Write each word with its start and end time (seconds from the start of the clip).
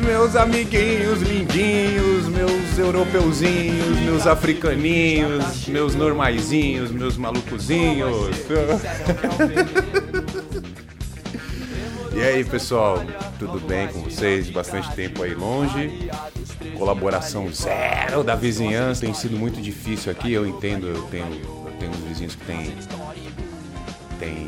meus 0.00 0.36
amiguinhos 0.36 1.22
lindinhos, 1.22 2.28
meus 2.28 2.78
europeuzinhos, 2.78 3.98
meus 4.00 4.26
africaninhos, 4.26 5.66
meus 5.66 5.94
normaizinhos, 5.94 6.90
meus 6.90 7.16
malucozinhos. 7.16 8.36
E 12.14 12.20
aí, 12.20 12.44
pessoal, 12.44 13.02
tudo 13.38 13.58
bem 13.58 13.88
com 13.88 14.02
vocês? 14.02 14.50
Bastante 14.50 14.94
tempo 14.94 15.22
aí 15.22 15.34
longe. 15.34 16.10
Colaboração 16.76 17.50
zero 17.50 18.22
da 18.22 18.36
vizinhança. 18.36 19.00
Tem 19.00 19.14
sido 19.14 19.36
muito 19.36 19.60
difícil 19.62 20.12
aqui, 20.12 20.30
eu 20.30 20.46
entendo, 20.46 20.86
eu 20.86 21.02
tenho, 21.04 21.24
eu 21.24 21.72
tenho 21.80 21.90
uns 21.90 22.04
vizinhos 22.06 22.34
que 22.34 22.44
têm. 22.44 22.74
Tem, 24.18 24.46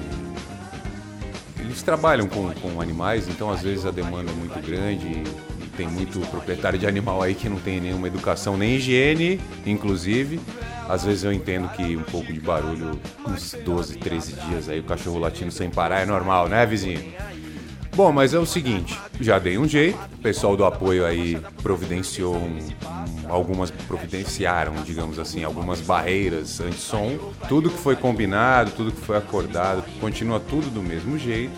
eles 1.64 1.82
trabalham 1.82 2.27
com, 2.28 2.52
com 2.54 2.80
animais, 2.80 3.28
então 3.28 3.50
às 3.50 3.62
vezes 3.62 3.86
a 3.86 3.91
demanda 3.91 4.30
é 4.30 4.34
muito 4.34 4.60
grande 4.64 5.06
e 5.06 5.66
tem 5.77 5.88
muito 5.88 6.20
proprietário 6.30 6.78
de 6.78 6.86
animal 6.86 7.22
aí 7.22 7.34
que 7.34 7.48
não 7.48 7.59
tem 7.59 7.80
nenhuma 7.80 8.06
educação, 8.06 8.56
nem 8.56 8.77
higiene, 8.77 9.41
inclusive. 9.66 10.41
Às 10.88 11.05
vezes 11.05 11.24
eu 11.24 11.32
entendo 11.32 11.69
que 11.70 11.96
um 11.96 12.02
pouco 12.02 12.32
de 12.32 12.38
barulho, 12.38 13.00
uns 13.27 13.55
12, 13.64 13.96
13 13.96 14.32
dias 14.34 14.69
aí, 14.69 14.80
o 14.80 14.84
cachorro 14.84 15.19
latindo 15.19 15.50
sem 15.50 15.70
parar 15.70 16.00
é 16.00 16.06
normal, 16.06 16.48
né, 16.48 16.64
vizinho? 16.66 17.02
Bom, 17.95 18.11
mas 18.11 18.34
é 18.34 18.39
o 18.41 18.45
seguinte, 18.45 18.98
já 19.21 19.39
dei 19.39 19.57
um 19.57 19.69
jeito, 19.69 19.97
o 20.19 20.21
pessoal 20.21 20.57
do 20.57 20.65
apoio 20.65 21.07
aí 21.07 21.39
providenciou 21.62 22.34
um, 22.34 22.59
um, 22.59 23.33
algumas 23.33 23.70
providenciaram, 23.70 24.75
digamos 24.84 25.17
assim, 25.17 25.45
algumas 25.45 25.80
barreiras 25.80 26.61
anti-som. 26.61 27.17
Tudo 27.48 27.70
que 27.70 27.78
foi 27.78 27.95
combinado, 27.95 28.73
tudo 28.73 28.91
que 28.91 29.01
foi 29.01 29.17
acordado, 29.17 29.84
continua 30.01 30.41
tudo 30.41 30.70
do 30.70 30.83
mesmo 30.83 31.17
jeito. 31.17 31.53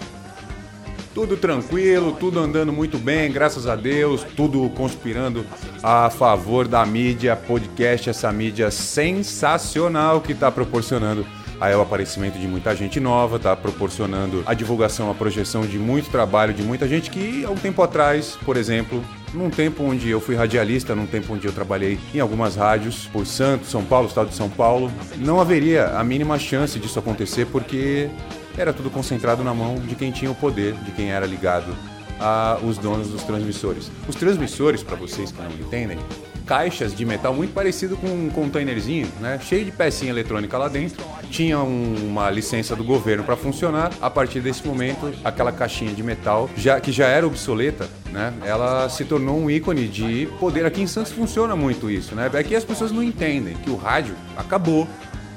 Tudo 1.15 1.39
tranquilo, 1.39 2.15
tudo 2.21 2.39
andando 2.39 2.71
muito 2.71 2.99
bem, 2.99 3.33
graças 3.33 3.67
a 3.67 3.75
Deus, 3.75 4.23
tudo 4.37 4.69
conspirando 4.77 5.47
a 5.83 6.11
favor 6.11 6.69
da 6.69 6.85
mídia 6.85 7.35
podcast, 7.35 8.11
essa 8.11 8.31
mídia 8.31 8.71
sensacional 8.71 10.21
que 10.21 10.33
está 10.33 10.53
proporcionando 10.53 11.27
aí 11.61 11.73
é 11.73 11.77
o 11.77 11.81
aparecimento 11.81 12.39
de 12.39 12.47
muita 12.47 12.75
gente 12.75 13.01
nova, 13.01 13.39
tá 13.39 13.57
proporcionando 13.57 14.43
a 14.47 14.55
divulgação, 14.55 15.11
a 15.11 15.15
projeção 15.15 15.63
de 15.63 15.79
muito 15.79 16.11
trabalho 16.11 16.53
de 16.53 16.63
muita 16.63 16.87
gente 16.87 17.11
que 17.11 17.45
há 17.45 17.51
um 17.51 17.57
tempo 17.57 17.83
atrás, 17.83 18.39
por 18.45 18.57
exemplo, 18.57 19.03
num 19.33 19.51
tempo 19.51 19.83
onde 19.83 20.09
eu 20.09 20.21
fui 20.21 20.35
radialista, 20.35 20.95
num 20.95 21.07
tempo 21.07 21.35
onde 21.35 21.47
eu 21.47 21.53
trabalhei 21.53 21.99
em 22.15 22.21
algumas 22.21 22.57
rádios, 22.57 23.07
por 23.13 23.27
Santos, 23.27 23.71
São 23.71 23.85
Paulo, 23.85 24.09
estado 24.09 24.29
de 24.29 24.35
São 24.35 24.49
Paulo, 24.49 24.91
não 25.17 25.41
haveria 25.41 25.89
a 25.99 26.05
mínima 26.05 26.39
chance 26.39 26.79
disso 26.79 26.99
acontecer 26.99 27.47
porque 27.47 28.09
era 28.57 28.73
tudo 28.73 28.91
concentrado 28.91 29.45
na 29.45 29.53
mão 29.53 29.77
de 29.77 29.95
quem 29.95 30.11
tinha 30.11 30.31
o 30.31 30.35
poder, 30.35 30.75
de 30.75 30.91
quem 30.93 31.11
era 31.11 31.27
ligado 31.27 31.77
aos 32.19 32.79
donos 32.79 33.09
dos 33.09 33.23
transmissores. 33.25 33.91
Os 34.09 34.17
transmissores, 34.17 34.83
para 34.83 34.97
vocês 34.97 35.31
que 35.31 35.41
não 35.41 35.51
entendem, 35.51 35.99
caixas 36.47 36.95
de 36.95 37.05
metal 37.05 37.35
muito 37.35 37.53
parecido 37.53 37.97
com 37.97 38.07
um 38.07 38.31
containerzinho, 38.31 39.09
né? 39.21 39.39
Cheio 39.43 39.65
de 39.65 39.73
pecinha 39.73 40.11
eletrônica 40.11 40.57
lá 40.57 40.69
dentro. 40.69 41.05
Tinha 41.29 41.59
um, 41.59 41.95
uma 42.09 42.31
licença 42.31 42.77
do 42.77 42.85
governo 42.85 43.25
para 43.25 43.37
funcionar. 43.37 43.91
A 44.01 44.09
partir 44.09 44.41
desse 44.41 44.67
momento, 44.67 45.13
aquela 45.25 45.51
caixinha 45.51 45.93
de 45.93 46.03
metal, 46.03 46.49
já, 46.57 46.81
que 46.81 46.93
já 46.93 47.09
era 47.09 47.27
obsoleta, 47.27 47.89
né? 48.13 48.33
Ela 48.45 48.89
se 48.89 49.05
tornou 49.05 49.37
um 49.37 49.51
ícone 49.51 49.89
de 49.89 50.29
poder. 50.39 50.65
Aqui 50.65 50.81
em 50.81 50.87
Santos 50.87 51.11
funciona 51.11 51.57
muito 51.57 51.91
isso, 51.91 52.15
né? 52.15 52.31
Aqui 52.33 52.55
as 52.55 52.65
pessoas 52.65 52.93
não 52.93 53.03
entendem 53.03 53.57
que 53.57 53.69
o 53.71 53.77
rádio 53.77 54.15
acabou. 54.37 54.87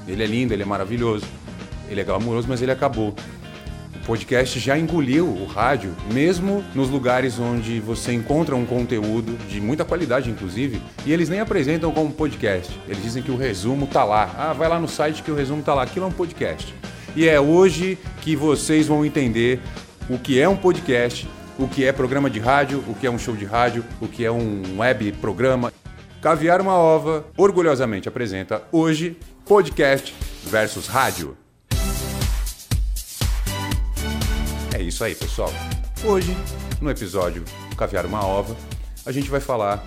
Ele 0.08 0.24
é 0.24 0.28
lindo, 0.28 0.54
ele 0.54 0.64
é 0.64 0.66
maravilhoso, 0.66 1.26
ele 1.90 2.02
é 2.02 2.04
glamouroso, 2.04 2.48
mas 2.48 2.62
ele 2.62 2.72
acabou 2.72 3.14
podcast 4.10 4.60
já 4.60 4.76
engoliu 4.76 5.28
o 5.28 5.46
rádio, 5.46 5.96
mesmo 6.12 6.66
nos 6.74 6.90
lugares 6.90 7.38
onde 7.38 7.80
você 7.80 8.12
encontra 8.12 8.56
um 8.56 8.66
conteúdo 8.66 9.38
de 9.48 9.62
muita 9.62 9.86
qualidade, 9.86 10.32
inclusive, 10.32 10.82
e 11.06 11.14
eles 11.14 11.30
nem 11.30 11.40
apresentam 11.40 11.92
como 11.92 12.12
podcast. 12.12 12.76
Eles 12.88 13.04
dizem 13.04 13.22
que 13.22 13.30
o 13.30 13.38
resumo 13.38 13.86
tá 13.86 14.04
lá. 14.04 14.34
Ah, 14.36 14.52
vai 14.52 14.68
lá 14.68 14.80
no 14.80 14.88
site 14.88 15.22
que 15.22 15.30
o 15.30 15.36
resumo 15.36 15.62
tá 15.62 15.76
lá. 15.76 15.84
Aquilo 15.84 16.06
é 16.06 16.08
um 16.08 16.12
podcast. 16.12 16.74
E 17.16 17.30
é 17.30 17.40
hoje 17.40 18.00
que 18.22 18.36
vocês 18.36 18.88
vão 18.88 19.06
entender 19.06 19.60
o 20.10 20.18
que 20.18 20.42
é 20.42 20.50
um 20.50 20.58
podcast, 20.58 21.30
o 21.60 21.68
que 21.68 21.86
é 21.86 21.92
programa 21.92 22.32
de 22.32 22.40
rádio, 22.40 22.84
o 22.88 22.96
que 22.96 23.06
é 23.06 23.12
um 23.12 23.20
show 23.20 23.36
de 23.36 23.46
rádio, 23.46 23.86
o 24.02 24.08
que 24.08 24.26
é 24.26 24.32
um 24.32 24.80
web 24.80 25.12
programa. 25.22 25.72
Caviar 26.20 26.62
uma 26.62 26.74
Ova 26.74 27.28
orgulhosamente 27.38 28.10
apresenta 28.10 28.64
hoje 28.72 29.20
podcast 29.46 30.16
versus 30.50 30.88
rádio. 30.88 31.38
Isso 34.90 35.04
aí, 35.04 35.14
pessoal. 35.14 35.54
Hoje, 36.04 36.36
no 36.82 36.90
episódio 36.90 37.44
Caviar 37.78 38.06
uma 38.06 38.26
Ova, 38.26 38.58
a 39.06 39.12
gente 39.12 39.30
vai 39.30 39.40
falar 39.40 39.86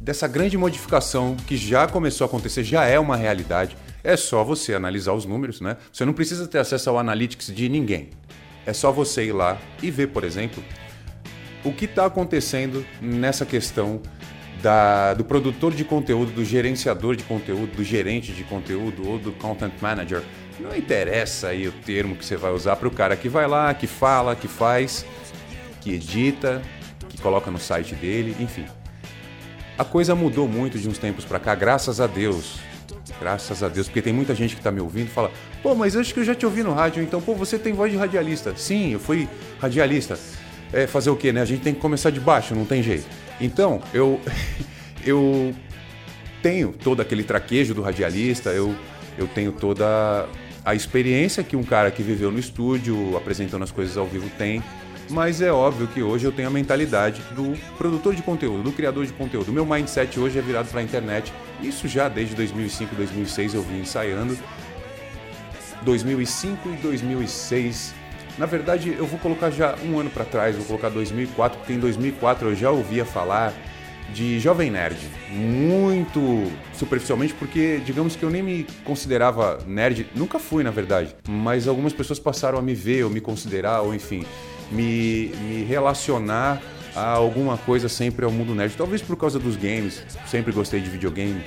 dessa 0.00 0.28
grande 0.28 0.56
modificação 0.56 1.36
que 1.46 1.56
já 1.56 1.88
começou 1.88 2.24
a 2.24 2.28
acontecer, 2.28 2.62
já 2.62 2.84
é 2.84 2.98
uma 2.98 3.16
realidade. 3.16 3.76
É 4.04 4.16
só 4.16 4.44
você 4.44 4.74
analisar 4.74 5.12
os 5.12 5.26
números, 5.26 5.60
né? 5.60 5.76
Você 5.92 6.04
não 6.04 6.12
precisa 6.12 6.46
ter 6.46 6.58
acesso 6.58 6.88
ao 6.88 6.98
analytics 6.98 7.48
de 7.48 7.68
ninguém. 7.68 8.10
É 8.64 8.72
só 8.72 8.92
você 8.92 9.24
ir 9.24 9.32
lá 9.32 9.58
e 9.82 9.90
ver, 9.90 10.08
por 10.08 10.22
exemplo, 10.22 10.62
o 11.64 11.72
que 11.72 11.86
está 11.86 12.06
acontecendo 12.06 12.86
nessa 13.00 13.44
questão 13.44 14.00
da, 14.62 15.14
do 15.14 15.24
produtor 15.24 15.74
de 15.74 15.84
conteúdo, 15.84 16.30
do 16.30 16.44
gerenciador 16.44 17.16
de 17.16 17.24
conteúdo, 17.24 17.76
do 17.76 17.82
gerente 17.82 18.32
de 18.32 18.44
conteúdo 18.44 19.08
ou 19.08 19.18
do 19.18 19.32
content 19.32 19.72
manager 19.80 20.22
não 20.58 20.74
interessa 20.74 21.48
aí 21.48 21.68
o 21.68 21.72
termo 21.72 22.16
que 22.16 22.24
você 22.24 22.36
vai 22.36 22.52
usar 22.52 22.76
para 22.76 22.88
o 22.88 22.90
cara 22.90 23.16
que 23.16 23.28
vai 23.28 23.46
lá, 23.46 23.72
que 23.74 23.86
fala, 23.86 24.34
que 24.34 24.48
faz, 24.48 25.04
que 25.80 25.92
edita, 25.92 26.62
que 27.08 27.20
coloca 27.20 27.50
no 27.50 27.58
site 27.58 27.94
dele, 27.94 28.34
enfim. 28.40 28.64
A 29.78 29.84
coisa 29.84 30.14
mudou 30.14 30.48
muito 30.48 30.78
de 30.78 30.88
uns 30.88 30.98
tempos 30.98 31.24
para 31.24 31.38
cá, 31.38 31.54
graças 31.54 32.00
a 32.00 32.06
Deus. 32.06 32.58
Graças 33.20 33.62
a 33.62 33.68
Deus, 33.68 33.86
porque 33.86 34.02
tem 34.02 34.12
muita 34.12 34.34
gente 34.34 34.54
que 34.54 34.60
está 34.60 34.70
me 34.70 34.80
ouvindo 34.80 35.06
e 35.06 35.10
fala: 35.10 35.30
pô, 35.62 35.74
mas 35.74 35.96
acho 35.96 36.12
que 36.12 36.20
eu 36.20 36.24
já 36.24 36.34
te 36.34 36.44
ouvi 36.44 36.62
no 36.62 36.72
rádio, 36.72 37.02
então, 37.02 37.20
pô, 37.20 37.34
você 37.34 37.58
tem 37.58 37.72
voz 37.72 37.90
de 37.90 37.96
radialista. 37.96 38.54
Sim, 38.56 38.92
eu 38.92 39.00
fui 39.00 39.28
radialista. 39.60 40.18
É 40.72 40.86
fazer 40.86 41.10
o 41.10 41.16
quê, 41.16 41.32
né? 41.32 41.40
A 41.40 41.44
gente 41.44 41.62
tem 41.62 41.72
que 41.72 41.80
começar 41.80 42.10
de 42.10 42.20
baixo, 42.20 42.54
não 42.54 42.64
tem 42.64 42.82
jeito. 42.82 43.06
Então, 43.40 43.80
eu, 43.94 44.20
eu 45.04 45.54
tenho 46.42 46.72
todo 46.72 47.00
aquele 47.00 47.22
traquejo 47.22 47.72
do 47.72 47.80
radialista, 47.80 48.50
eu, 48.50 48.74
eu 49.16 49.26
tenho 49.28 49.52
toda 49.52 50.26
a 50.66 50.74
experiência 50.74 51.44
que 51.44 51.54
um 51.54 51.62
cara 51.62 51.92
que 51.92 52.02
viveu 52.02 52.32
no 52.32 52.40
estúdio, 52.40 53.16
apresentando 53.16 53.62
as 53.62 53.70
coisas 53.70 53.96
ao 53.96 54.04
vivo 54.04 54.28
tem, 54.36 54.60
mas 55.08 55.40
é 55.40 55.52
óbvio 55.52 55.86
que 55.86 56.02
hoje 56.02 56.24
eu 56.24 56.32
tenho 56.32 56.48
a 56.48 56.50
mentalidade 56.50 57.22
do 57.36 57.56
produtor 57.78 58.16
de 58.16 58.22
conteúdo, 58.22 58.64
do 58.64 58.72
criador 58.72 59.06
de 59.06 59.12
conteúdo. 59.12 59.52
Meu 59.52 59.64
mindset 59.64 60.18
hoje 60.18 60.40
é 60.40 60.42
virado 60.42 60.68
para 60.68 60.80
a 60.80 60.82
internet. 60.82 61.32
Isso 61.62 61.86
já 61.86 62.08
desde 62.08 62.34
2005, 62.34 62.96
2006 62.96 63.54
eu 63.54 63.62
vim 63.62 63.82
ensaiando. 63.82 64.36
2005 65.82 66.68
e 66.68 66.72
2006. 66.78 67.94
Na 68.36 68.46
verdade, 68.46 68.92
eu 68.98 69.06
vou 69.06 69.20
colocar 69.20 69.50
já 69.50 69.76
um 69.84 70.00
ano 70.00 70.10
para 70.10 70.24
trás, 70.24 70.56
vou 70.56 70.66
colocar 70.66 70.88
2004, 70.88 71.58
porque 71.58 71.74
em 71.74 71.78
2004 71.78 72.48
eu 72.48 72.56
já 72.56 72.72
ouvia 72.72 73.04
falar 73.04 73.54
de 74.12 74.38
jovem 74.38 74.70
nerd, 74.70 74.96
muito 75.30 76.50
superficialmente, 76.72 77.34
porque 77.34 77.80
digamos 77.84 78.16
que 78.16 78.22
eu 78.22 78.30
nem 78.30 78.42
me 78.42 78.66
considerava 78.84 79.58
nerd, 79.66 80.06
nunca 80.14 80.38
fui 80.38 80.62
na 80.62 80.70
verdade, 80.70 81.14
mas 81.28 81.66
algumas 81.68 81.92
pessoas 81.92 82.18
passaram 82.18 82.58
a 82.58 82.62
me 82.62 82.74
ver 82.74 83.04
ou 83.04 83.10
me 83.10 83.20
considerar, 83.20 83.82
ou 83.82 83.94
enfim, 83.94 84.24
me, 84.70 85.28
me 85.40 85.64
relacionar 85.64 86.62
a 86.94 87.10
alguma 87.10 87.58
coisa 87.58 87.88
sempre 87.88 88.24
ao 88.24 88.32
mundo 88.32 88.54
nerd. 88.54 88.74
Talvez 88.76 89.02
por 89.02 89.16
causa 89.16 89.38
dos 89.38 89.56
games, 89.56 90.02
sempre 90.26 90.52
gostei 90.52 90.80
de 90.80 90.88
videogame, 90.88 91.42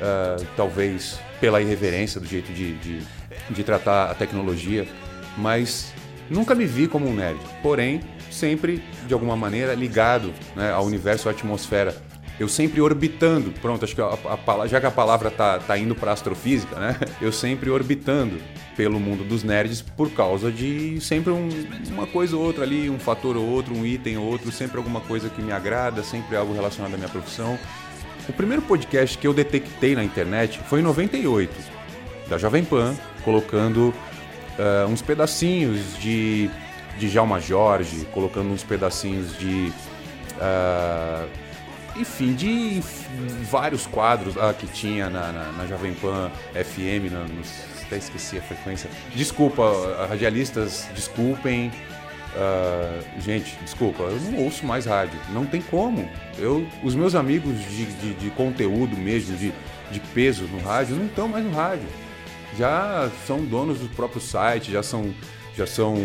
uh, 0.00 0.44
talvez 0.56 1.18
pela 1.40 1.60
irreverência 1.62 2.20
do 2.20 2.26
jeito 2.26 2.52
de, 2.52 2.74
de, 2.74 3.02
de 3.48 3.64
tratar 3.64 4.10
a 4.10 4.14
tecnologia, 4.14 4.86
mas 5.38 5.94
nunca 6.30 6.54
me 6.54 6.64
vi 6.64 6.86
como 6.86 7.06
um 7.06 7.14
nerd. 7.14 7.38
Porém, 7.62 8.00
sempre, 8.30 8.82
de 9.06 9.12
alguma 9.12 9.36
maneira, 9.36 9.74
ligado 9.74 10.32
né, 10.54 10.72
ao 10.72 10.84
universo, 10.84 11.28
à 11.28 11.32
atmosfera. 11.32 11.94
Eu 12.38 12.48
sempre 12.48 12.80
orbitando, 12.80 13.52
pronto, 13.60 13.84
acho 13.84 13.94
que 13.94 14.00
a, 14.00 14.06
a, 14.06 14.66
já 14.66 14.80
que 14.80 14.86
a 14.86 14.90
palavra 14.90 15.30
tá, 15.30 15.58
tá 15.58 15.76
indo 15.76 15.94
para 15.94 16.12
astrofísica, 16.12 16.80
né? 16.80 16.96
Eu 17.20 17.30
sempre 17.30 17.68
orbitando 17.68 18.38
pelo 18.74 18.98
mundo 18.98 19.22
dos 19.24 19.44
nerds 19.44 19.82
por 19.82 20.10
causa 20.10 20.50
de 20.50 20.98
sempre 21.02 21.30
um, 21.30 21.50
uma 21.90 22.06
coisa 22.06 22.34
ou 22.34 22.42
outra 22.42 22.64
ali, 22.64 22.88
um 22.88 22.98
fator 22.98 23.36
ou 23.36 23.46
outro, 23.46 23.74
um 23.74 23.84
item 23.84 24.16
ou 24.16 24.24
outro, 24.24 24.50
sempre 24.50 24.78
alguma 24.78 25.02
coisa 25.02 25.28
que 25.28 25.42
me 25.42 25.52
agrada, 25.52 26.02
sempre 26.02 26.34
algo 26.34 26.54
relacionado 26.54 26.94
à 26.94 26.96
minha 26.96 27.10
profissão. 27.10 27.58
O 28.26 28.32
primeiro 28.32 28.62
podcast 28.62 29.18
que 29.18 29.26
eu 29.26 29.34
detectei 29.34 29.94
na 29.94 30.02
internet 30.02 30.60
foi 30.66 30.80
em 30.80 30.82
98, 30.82 31.52
da 32.26 32.38
Jovem 32.38 32.64
Pan, 32.64 32.96
colocando 33.22 33.92
uh, 34.60 34.88
uns 34.88 35.02
pedacinhos 35.02 35.96
de 35.98 36.50
de 37.00 37.08
Jalma 37.08 37.40
Jorge, 37.40 38.06
colocando 38.12 38.52
uns 38.52 38.62
pedacinhos 38.62 39.36
de. 39.38 39.72
Uh, 40.36 41.28
enfim, 41.96 42.34
de 42.34 42.80
vários 43.50 43.86
quadros 43.86 44.36
ah, 44.38 44.54
que 44.54 44.66
tinha 44.66 45.10
na, 45.10 45.32
na, 45.32 45.52
na 45.52 45.66
Jovem 45.66 45.92
Pan 45.92 46.30
FM, 46.54 47.10
na, 47.10 47.24
no, 47.24 47.42
até 47.82 47.96
esqueci 47.96 48.38
a 48.38 48.42
frequência. 48.42 48.88
Desculpa, 49.14 50.06
radialistas, 50.08 50.88
desculpem. 50.94 51.72
Uh, 52.32 53.20
gente, 53.20 53.58
desculpa, 53.64 54.04
eu 54.04 54.20
não 54.20 54.44
ouço 54.44 54.64
mais 54.64 54.86
rádio. 54.86 55.18
Não 55.30 55.44
tem 55.44 55.60
como. 55.60 56.08
Eu, 56.38 56.64
os 56.84 56.94
meus 56.94 57.16
amigos 57.16 57.58
de, 57.68 57.86
de, 57.86 58.14
de 58.14 58.30
conteúdo 58.30 58.96
mesmo, 58.96 59.36
de, 59.36 59.52
de 59.90 60.00
peso 60.14 60.44
no 60.44 60.60
rádio, 60.60 60.94
não 60.94 61.06
estão 61.06 61.26
mais 61.26 61.44
no 61.44 61.52
rádio. 61.52 61.88
Já 62.58 63.10
são 63.26 63.44
donos 63.44 63.78
do 63.78 63.88
próprio 63.88 64.20
site, 64.20 64.70
já 64.70 64.82
são. 64.82 65.12
Já 65.56 65.66
são. 65.66 65.96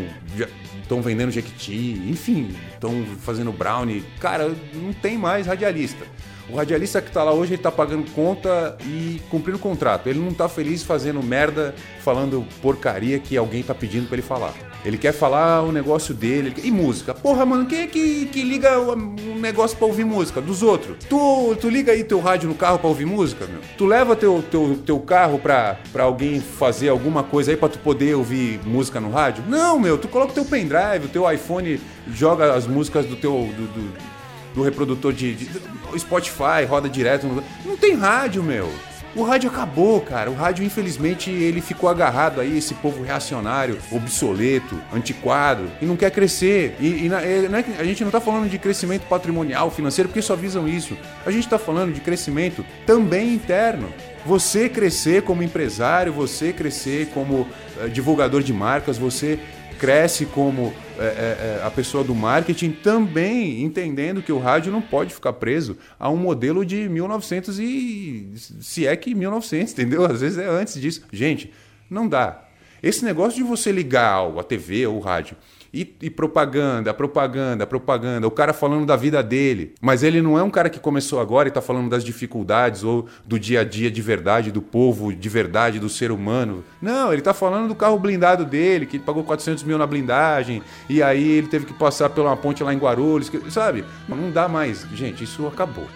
estão 0.81 1.01
vendendo 1.01 1.31
Jequiti, 1.31 2.01
enfim, 2.07 2.55
estão 2.73 3.05
fazendo 3.21 3.51
brownie. 3.51 4.03
Cara, 4.19 4.53
não 4.73 4.93
tem 4.93 5.17
mais 5.17 5.47
radialista. 5.47 6.05
O 6.49 6.55
radialista 6.55 7.01
que 7.01 7.07
está 7.07 7.23
lá 7.23 7.33
hoje, 7.33 7.53
ele 7.53 7.59
está 7.59 7.71
pagando 7.71 8.09
conta 8.11 8.77
e 8.81 9.19
cumprindo 9.29 9.57
o 9.57 9.61
contrato. 9.61 10.07
Ele 10.07 10.19
não 10.19 10.29
está 10.29 10.47
feliz 10.47 10.83
fazendo 10.83 11.21
merda, 11.23 11.73
falando 12.01 12.45
porcaria 12.61 13.17
que 13.17 13.35
alguém 13.35 13.61
está 13.61 13.73
pedindo 13.73 14.07
para 14.07 14.15
ele 14.15 14.21
falar. 14.21 14.53
Ele 14.85 14.99
quer 14.99 15.11
falar 15.11 15.63
o 15.63 15.71
negócio 15.71 16.13
dele. 16.13 16.53
E 16.63 16.71
música. 16.71 17.13
Porra, 17.13 17.43
mano, 17.45 17.65
quem 17.65 17.81
é 17.81 17.87
que, 17.87 18.27
que 18.27 18.43
liga 18.43 18.79
um 18.79 19.39
negócio 19.39 19.75
pra 19.75 19.87
ouvir 19.87 20.05
música? 20.05 20.39
Dos 20.39 20.61
outros. 20.61 20.97
Tu, 21.09 21.57
tu 21.59 21.69
liga 21.69 21.91
aí 21.91 22.03
teu 22.03 22.19
rádio 22.19 22.47
no 22.47 22.55
carro 22.55 22.77
pra 22.77 22.87
ouvir 22.87 23.05
música, 23.05 23.47
meu? 23.47 23.61
Tu 23.77 23.85
leva 23.85 24.15
teu, 24.15 24.43
teu, 24.49 24.79
teu 24.85 24.99
carro 24.99 25.39
pra, 25.39 25.79
pra 25.91 26.03
alguém 26.03 26.39
fazer 26.39 26.89
alguma 26.89 27.23
coisa 27.23 27.51
aí 27.51 27.57
pra 27.57 27.67
tu 27.67 27.79
poder 27.79 28.15
ouvir 28.15 28.59
música 28.63 28.99
no 28.99 29.09
rádio? 29.09 29.43
Não, 29.47 29.79
meu. 29.79 29.97
Tu 29.97 30.07
coloca 30.07 30.33
teu 30.33 30.45
pendrive, 30.45 31.05
o 31.05 31.09
teu 31.09 31.29
iPhone, 31.31 31.81
joga 32.13 32.53
as 32.53 32.67
músicas 32.67 33.07
do 33.07 33.15
teu. 33.15 33.31
Do, 33.31 33.67
do, 33.67 34.15
do 34.55 34.63
reprodutor 34.63 35.11
de, 35.11 35.33
de, 35.33 35.45
de 35.47 35.99
Spotify, 35.99 36.63
roda 36.67 36.87
direto. 36.87 37.27
No... 37.27 37.43
Não 37.65 37.75
tem 37.75 37.95
rádio, 37.95 38.41
meu. 38.41 38.69
O 39.15 39.23
rádio 39.23 39.49
acabou, 39.49 40.01
cara. 40.01 40.29
O 40.29 40.35
rádio, 40.35 40.65
infelizmente, 40.65 41.31
ele 41.31 41.61
ficou 41.61 41.87
agarrado 41.87 42.41
aí, 42.41 42.57
esse 42.57 42.73
povo 42.73 43.01
reacionário, 43.01 43.77
obsoleto, 43.89 44.77
antiquado, 44.93 45.71
e 45.81 45.85
não 45.85 45.95
quer 45.95 46.11
crescer. 46.11 46.75
E, 46.81 47.05
e 47.05 47.09
na, 47.09 47.21
é, 47.21 47.45
é, 47.45 47.79
a 47.79 47.83
gente 47.85 48.01
não 48.01 48.09
está 48.09 48.19
falando 48.19 48.49
de 48.49 48.59
crescimento 48.59 49.07
patrimonial, 49.07 49.71
financeiro, 49.71 50.09
porque 50.09 50.21
só 50.21 50.35
visam 50.35 50.67
isso. 50.67 50.97
A 51.25 51.31
gente 51.31 51.45
está 51.45 51.57
falando 51.57 51.93
de 51.93 52.01
crescimento 52.01 52.65
também 52.85 53.33
interno. 53.33 53.87
Você 54.25 54.67
crescer 54.67 55.21
como 55.21 55.41
empresário, 55.41 56.11
você 56.11 56.51
crescer 56.51 57.07
como 57.13 57.47
uh, 57.77 57.89
divulgador 57.89 58.43
de 58.43 58.51
marcas, 58.51 58.97
você 58.97 59.39
cresce 59.85 60.25
como 60.25 60.73
é, 60.97 61.03
é, 61.03 61.07
é, 61.07 61.61
a 61.63 61.69
pessoa 61.69 62.03
do 62.03 62.15
marketing 62.15 62.71
também 62.71 63.61
entendendo 63.61 64.19
que 64.19 64.31
o 64.31 64.39
rádio 64.39 64.71
não 64.71 64.81
pode 64.81 65.13
ficar 65.13 65.33
preso 65.33 65.77
a 65.99 66.09
um 66.09 66.17
modelo 66.17 66.65
de 66.65 66.89
1900 66.89 67.59
e 67.59 68.33
se 68.35 68.87
é 68.87 68.95
que 68.95 69.13
1900, 69.13 69.73
entendeu? 69.73 70.03
Às 70.03 70.21
vezes 70.21 70.39
é 70.39 70.47
antes 70.47 70.81
disso. 70.81 71.03
Gente, 71.13 71.53
não 71.87 72.07
dá. 72.07 72.45
Esse 72.81 73.05
negócio 73.05 73.37
de 73.37 73.43
você 73.43 73.71
ligar 73.71 74.25
a 74.25 74.43
TV 74.43 74.87
ou 74.87 74.97
o 74.97 74.99
rádio 74.99 75.37
e, 75.75 75.93
e, 76.03 76.09
propaganda, 76.09 76.93
propaganda, 76.93 77.67
propaganda. 77.67 78.25
O 78.25 78.31
cara 78.31 78.53
falando 78.53 78.85
da 78.85 78.95
vida 78.95 79.21
dele. 79.21 79.75
Mas 79.81 80.03
ele 80.03 80.21
não 80.21 80.39
é 80.39 80.41
um 80.41 80.49
cara 80.49 80.69
que 80.69 80.79
começou 80.79 81.19
agora 81.19 81.49
e 81.49 81.51
está 81.51 81.61
falando 81.61 81.89
das 81.89 82.01
dificuldades 82.01 82.81
ou 82.81 83.07
do 83.25 83.37
dia 83.37 83.59
a 83.59 83.63
dia 83.65 83.91
de 83.91 84.01
verdade, 84.01 84.53
do 84.53 84.61
povo 84.61 85.13
de 85.13 85.27
verdade, 85.27 85.77
do 85.77 85.89
ser 85.89 86.13
humano. 86.13 86.63
Não, 86.81 87.11
ele 87.11 87.19
está 87.19 87.33
falando 87.33 87.67
do 87.67 87.75
carro 87.75 87.99
blindado 87.99 88.45
dele, 88.45 88.85
que 88.85 88.95
ele 88.95 89.03
pagou 89.03 89.25
400 89.25 89.65
mil 89.65 89.77
na 89.77 89.85
blindagem. 89.85 90.63
E 90.87 91.03
aí 91.03 91.29
ele 91.29 91.47
teve 91.47 91.65
que 91.65 91.73
passar 91.73 92.09
pela 92.09 92.37
ponte 92.37 92.63
lá 92.63 92.73
em 92.73 92.77
Guarulhos. 92.77 93.29
Sabe? 93.49 93.83
Não 94.07 94.31
dá 94.31 94.47
mais. 94.47 94.87
Gente, 94.93 95.25
isso 95.25 95.45
acabou. 95.45 95.87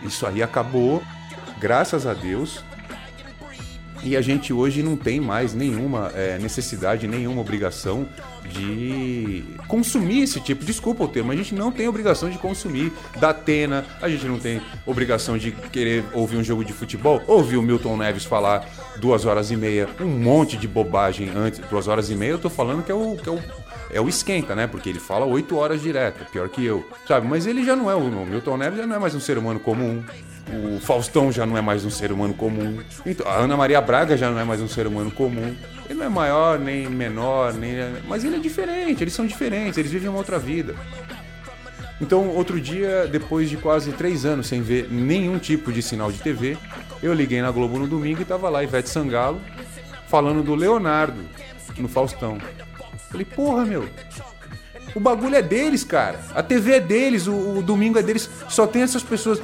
Isso 0.00 0.24
aí 0.24 0.44
acabou. 0.44 1.02
Graças 1.58 2.06
a 2.06 2.14
Deus. 2.14 2.62
E 4.02 4.16
a 4.16 4.20
gente 4.20 4.52
hoje 4.52 4.82
não 4.82 4.96
tem 4.96 5.20
mais 5.20 5.54
nenhuma 5.54 6.12
é, 6.14 6.38
necessidade, 6.38 7.06
nenhuma 7.06 7.40
obrigação 7.40 8.08
de 8.52 9.44
consumir 9.66 10.22
esse 10.22 10.40
tipo. 10.40 10.64
Desculpa 10.64 11.04
o 11.04 11.08
termo, 11.08 11.32
a 11.32 11.36
gente 11.36 11.54
não 11.54 11.72
tem 11.72 11.88
obrigação 11.88 12.30
de 12.30 12.38
consumir 12.38 12.92
da 13.18 13.30
Atena, 13.30 13.84
a 14.00 14.08
gente 14.08 14.24
não 14.26 14.38
tem 14.38 14.60
obrigação 14.84 15.36
de 15.36 15.50
querer 15.50 16.04
ouvir 16.12 16.36
um 16.36 16.44
jogo 16.44 16.64
de 16.64 16.72
futebol, 16.72 17.22
ouvir 17.26 17.56
o 17.56 17.62
Milton 17.62 17.96
Neves 17.96 18.24
falar 18.24 18.68
duas 18.98 19.24
horas 19.24 19.50
e 19.50 19.56
meia, 19.56 19.88
um 20.00 20.06
monte 20.06 20.56
de 20.56 20.68
bobagem 20.68 21.30
antes. 21.34 21.60
Duas 21.68 21.88
horas 21.88 22.10
e 22.10 22.14
meia 22.14 22.30
eu 22.30 22.38
tô 22.38 22.50
falando 22.50 22.82
que 22.82 22.92
é 22.92 22.94
o. 22.94 23.16
Que 23.16 23.28
é 23.28 23.32
o 23.32 23.40
é 23.90 24.00
o 24.00 24.08
esquenta, 24.08 24.54
né? 24.54 24.66
Porque 24.66 24.88
ele 24.88 24.98
fala 24.98 25.24
oito 25.24 25.56
horas 25.56 25.80
direto, 25.80 26.28
pior 26.30 26.48
que 26.48 26.64
eu, 26.64 26.84
sabe? 27.06 27.26
Mas 27.26 27.46
ele 27.46 27.64
já 27.64 27.76
não 27.76 27.90
é 27.90 27.94
o, 27.94 28.00
o 28.00 28.26
Milton 28.26 28.56
Neves 28.56 28.78
já 28.78 28.86
não 28.86 28.96
é 28.96 28.98
mais 28.98 29.14
um 29.14 29.20
ser 29.20 29.38
humano 29.38 29.60
comum. 29.60 30.02
O 30.48 30.80
Faustão 30.80 31.32
já 31.32 31.44
não 31.44 31.56
é 31.56 31.60
mais 31.60 31.84
um 31.84 31.90
ser 31.90 32.12
humano 32.12 32.32
comum. 32.32 32.78
Então, 33.04 33.26
a 33.26 33.36
Ana 33.36 33.56
Maria 33.56 33.80
Braga 33.80 34.16
já 34.16 34.30
não 34.30 34.38
é 34.38 34.44
mais 34.44 34.60
um 34.60 34.68
ser 34.68 34.86
humano 34.86 35.10
comum. 35.10 35.54
Ele 35.88 35.98
não 35.98 36.06
é 36.06 36.08
maior, 36.08 36.58
nem 36.58 36.88
menor, 36.88 37.52
nem. 37.52 37.74
Mas 38.06 38.24
ele 38.24 38.36
é 38.36 38.38
diferente, 38.38 39.02
eles 39.02 39.12
são 39.12 39.26
diferentes, 39.26 39.76
eles 39.76 39.90
vivem 39.90 40.08
uma 40.08 40.18
outra 40.18 40.38
vida. 40.38 40.74
Então, 42.00 42.28
outro 42.28 42.60
dia, 42.60 43.06
depois 43.06 43.48
de 43.48 43.56
quase 43.56 43.90
três 43.92 44.24
anos 44.24 44.46
sem 44.46 44.62
ver 44.62 44.88
nenhum 44.90 45.38
tipo 45.38 45.72
de 45.72 45.82
sinal 45.82 46.12
de 46.12 46.18
TV, 46.18 46.56
eu 47.02 47.12
liguei 47.12 47.40
na 47.40 47.50
Globo 47.50 47.78
no 47.78 47.86
domingo 47.86 48.22
e 48.22 48.24
tava 48.24 48.48
lá 48.48 48.62
Ivete 48.62 48.88
Sangalo 48.88 49.40
falando 50.06 50.42
do 50.42 50.54
Leonardo 50.54 51.20
no 51.78 51.88
Faustão. 51.88 52.38
Falei, 53.10 53.24
porra, 53.24 53.64
meu, 53.64 53.88
o 54.94 55.00
bagulho 55.00 55.36
é 55.36 55.42
deles, 55.42 55.84
cara. 55.84 56.18
A 56.34 56.42
TV 56.42 56.74
é 56.76 56.80
deles, 56.80 57.26
o, 57.26 57.58
o 57.58 57.62
domingo 57.62 57.98
é 57.98 58.02
deles. 58.02 58.28
Só 58.48 58.66
tem 58.66 58.82
essas 58.82 59.02
pessoas. 59.02 59.40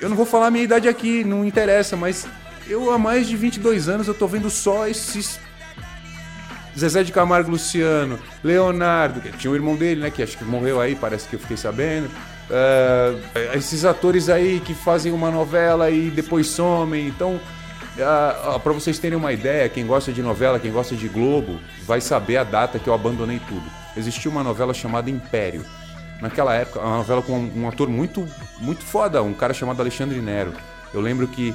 Eu 0.00 0.08
não 0.08 0.16
vou 0.16 0.26
falar 0.26 0.46
a 0.46 0.50
minha 0.50 0.64
idade 0.64 0.88
aqui, 0.88 1.22
não 1.24 1.44
interessa, 1.44 1.96
mas 1.96 2.26
eu 2.66 2.90
há 2.90 2.98
mais 2.98 3.28
de 3.28 3.36
22 3.36 3.88
anos 3.88 4.08
eu 4.08 4.14
tô 4.14 4.26
vendo 4.26 4.48
só 4.48 4.86
esses 4.88 5.38
Zezé 6.78 7.02
de 7.02 7.12
Camargo 7.12 7.50
Luciano, 7.50 8.18
Leonardo, 8.42 9.20
que 9.20 9.30
tinha 9.36 9.50
um 9.50 9.54
irmão 9.54 9.76
dele, 9.76 10.00
né, 10.00 10.10
que 10.10 10.22
acho 10.22 10.38
que 10.38 10.44
morreu 10.44 10.80
aí, 10.80 10.94
parece 10.94 11.28
que 11.28 11.34
eu 11.36 11.40
fiquei 11.40 11.56
sabendo. 11.56 12.06
Uh, 12.06 13.56
esses 13.56 13.84
atores 13.84 14.28
aí 14.28 14.60
que 14.60 14.74
fazem 14.74 15.12
uma 15.12 15.30
novela 15.30 15.90
e 15.90 16.10
depois 16.10 16.46
somem. 16.46 17.06
Então, 17.06 17.34
uh, 17.34 18.56
uh, 18.56 18.60
para 18.60 18.72
vocês 18.72 18.98
terem 18.98 19.18
uma 19.18 19.32
ideia, 19.32 19.68
quem 19.68 19.86
gosta 19.86 20.12
de 20.12 20.22
novela, 20.22 20.58
quem 20.58 20.72
gosta 20.72 20.96
de 20.96 21.08
Globo, 21.08 21.60
vai 21.84 22.00
saber 22.00 22.38
a 22.38 22.44
data 22.44 22.78
que 22.78 22.88
eu 22.88 22.94
abandonei 22.94 23.40
tudo. 23.48 23.64
Existia 23.96 24.30
uma 24.30 24.42
novela 24.42 24.72
chamada 24.72 25.10
Império 25.10 25.64
naquela 26.20 26.54
época, 26.54 26.80
uma 26.80 26.98
novela 26.98 27.22
com 27.22 27.38
um, 27.38 27.62
um, 27.62 27.68
ator 27.68 27.88
muito, 27.88 28.26
muito 28.58 28.84
foda, 28.84 29.22
um 29.22 29.32
cara 29.32 29.54
chamado 29.54 29.80
Alexandre 29.80 30.20
Nero. 30.20 30.52
Eu 30.92 31.00
lembro 31.00 31.26
que 31.28 31.54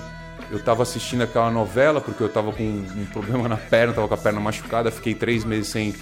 eu 0.52 0.58
estava 0.58 0.84
assistindo 0.84 1.24
aquela 1.24 1.52
novela 1.52 2.02
porque 2.02 2.22
eu 2.22 2.28
estava 2.28 2.52
com 2.52 2.64
um 2.64 3.06
problema 3.12 3.48
na 3.48 3.58
perna, 3.58 3.92
estava 3.92 4.08
com 4.08 4.14
a 4.14 4.18
perna 4.18 4.40
machucada, 4.40 4.92
fiquei 4.92 5.14
três 5.14 5.44
meses 5.44 5.68
sem 5.68 5.94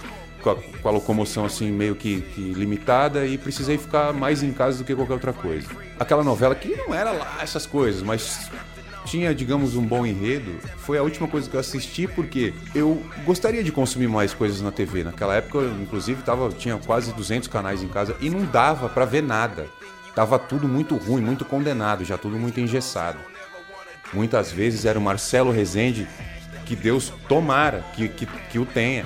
com 0.42 0.50
a, 0.50 0.56
com 0.56 0.88
a 0.88 0.92
locomoção 0.92 1.44
assim 1.46 1.72
meio 1.72 1.96
que, 1.96 2.20
que, 2.20 2.52
limitada 2.52 3.26
e 3.26 3.38
precisei 3.38 3.78
ficar 3.78 4.12
mais 4.12 4.42
em 4.42 4.52
casa 4.52 4.78
do 4.78 4.84
que 4.84 4.94
qualquer 4.94 5.14
outra 5.14 5.32
coisa. 5.32 5.66
Aquela 5.98 6.22
novela 6.22 6.54
que 6.54 6.76
não 6.76 6.94
era 6.94 7.12
lá 7.12 7.38
essas 7.42 7.64
coisas, 7.64 8.02
mas 8.02 8.50
tinha, 9.04 9.34
digamos, 9.34 9.76
um 9.76 9.82
bom 9.82 10.04
enredo, 10.04 10.58
foi 10.78 10.98
a 10.98 11.02
última 11.02 11.28
coisa 11.28 11.48
que 11.48 11.54
eu 11.56 11.60
assisti 11.60 12.06
porque 12.06 12.52
eu 12.74 13.02
gostaria 13.24 13.62
de 13.62 13.70
consumir 13.70 14.08
mais 14.08 14.32
coisas 14.34 14.60
na 14.60 14.70
TV. 14.70 15.04
Naquela 15.04 15.36
época, 15.36 15.58
eu, 15.58 15.80
inclusive, 15.80 16.22
tava, 16.22 16.50
tinha 16.50 16.76
quase 16.78 17.12
200 17.12 17.48
canais 17.48 17.82
em 17.82 17.88
casa 17.88 18.16
e 18.20 18.30
não 18.30 18.44
dava 18.44 18.88
para 18.88 19.04
ver 19.04 19.22
nada. 19.22 19.66
Tava 20.14 20.38
tudo 20.38 20.68
muito 20.68 20.96
ruim, 20.96 21.20
muito 21.20 21.44
condenado, 21.44 22.04
já 22.04 22.16
tudo 22.16 22.38
muito 22.38 22.60
engessado. 22.60 23.18
Muitas 24.12 24.52
vezes 24.52 24.84
era 24.84 24.98
o 24.98 25.02
Marcelo 25.02 25.50
Rezende, 25.50 26.06
que 26.64 26.76
Deus 26.76 27.12
tomara 27.28 27.84
que, 27.94 28.08
que, 28.08 28.26
que 28.26 28.58
o 28.58 28.64
tenha. 28.64 29.04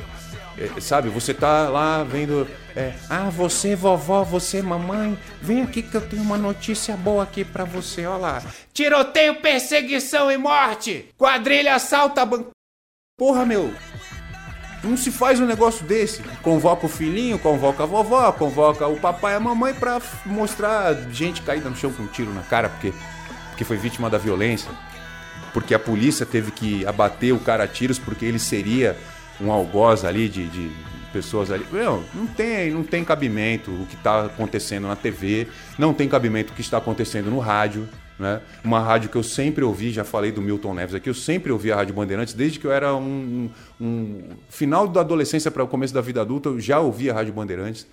É, 0.61 0.81
sabe, 0.81 1.09
você 1.09 1.33
tá 1.33 1.69
lá 1.69 2.03
vendo 2.03 2.49
é, 2.75 2.95
ah, 3.09 3.31
você, 3.31 3.77
vovó, 3.77 4.25
você, 4.25 4.61
mamãe, 4.61 5.19
vem 5.41 5.62
aqui 5.62 5.83
que 5.83 5.97
eu 5.97 6.00
tenho 6.00 6.23
uma 6.23 6.37
notícia 6.37 6.97
boa 6.97 7.23
aqui 7.23 7.45
para 7.45 7.65
você, 7.65 8.07
olha 8.07 8.19
lá. 8.19 8.43
Tiroteio, 8.73 9.41
perseguição 9.41 10.31
e 10.31 10.37
morte! 10.37 11.09
Quadrilha 11.17 11.75
assalta 11.75 12.25
banco. 12.25 12.50
Porra, 13.17 13.45
meu, 13.45 13.73
não 14.83 14.97
se 14.97 15.11
faz 15.11 15.41
um 15.41 15.47
negócio 15.47 15.85
desse. 15.85 16.23
Convoca 16.43 16.87
o 16.87 16.88
filhinho, 16.88 17.38
convoca 17.38 17.83
a 17.83 17.87
vovó, 17.87 18.31
convoca 18.33 18.87
o 18.87 18.99
papai 18.99 19.35
e 19.35 19.37
a 19.37 19.41
mamãe 19.41 19.75
pra 19.75 20.00
mostrar 20.25 20.95
gente 21.12 21.43
caída 21.43 21.69
no 21.69 21.77
chão 21.77 21.93
com 21.93 22.05
um 22.05 22.07
tiro 22.07 22.33
na 22.33 22.43
cara 22.43 22.69
porque, 22.69 22.93
porque 23.50 23.65
foi 23.65 23.77
vítima 23.77 24.09
da 24.09 24.19
violência. 24.19 24.71
Porque 25.53 25.75
a 25.75 25.79
polícia 25.79 26.25
teve 26.25 26.53
que 26.53 26.87
abater 26.87 27.35
o 27.35 27.41
cara 27.41 27.65
a 27.65 27.69
tiros 27.69 27.99
porque 27.99 28.25
ele 28.25 28.38
seria 28.38 28.97
um 29.40 29.50
algoz 29.50 30.04
ali 30.04 30.28
de, 30.28 30.47
de 30.49 30.71
pessoas 31.12 31.50
ali. 31.50 31.64
Meu, 31.73 32.04
não 32.14 32.26
tem, 32.26 32.71
não 32.71 32.83
tem 32.83 33.04
cabimento 33.04 33.71
o 33.71 33.87
que 33.87 33.95
está 33.95 34.26
acontecendo 34.26 34.87
na 34.87 34.97
TV, 34.97 35.49
não 35.78 35.92
tem 35.92 36.09
cabimento 36.09 36.52
o 36.52 36.57
que 36.57 36.61
está 36.61 36.78
acontecendo 36.78 37.30
no 37.30 37.38
rádio. 37.38 37.88
Né? 38.18 38.40
Uma 38.64 38.80
rádio 38.80 39.09
que 39.09 39.16
eu 39.16 39.23
sempre 39.23 39.62
ouvi, 39.62 39.92
já 39.92 40.02
falei 40.02 40.33
do 40.33 40.42
Milton 40.42 40.75
Neves 40.75 40.95
aqui, 40.95 41.09
eu 41.09 41.14
sempre 41.14 41.52
ouvi 41.52 41.71
a 41.71 41.76
Rádio 41.76 41.95
Bandeirantes, 41.95 42.35
desde 42.35 42.59
que 42.59 42.66
eu 42.66 42.73
era 42.73 42.95
um, 42.95 43.49
um, 43.80 44.23
final 44.49 44.88
da 44.88 45.02
adolescência 45.02 45.52
para 45.52 45.62
o 45.62 45.68
começo 45.68 45.95
da 45.95 46.00
vida 46.00 46.21
adulta, 46.21 46.49
eu 46.49 46.59
já 46.59 46.80
ouvia 46.80 47.12
a 47.12 47.14
Rádio 47.14 47.33
Bandeirantes. 47.33 47.87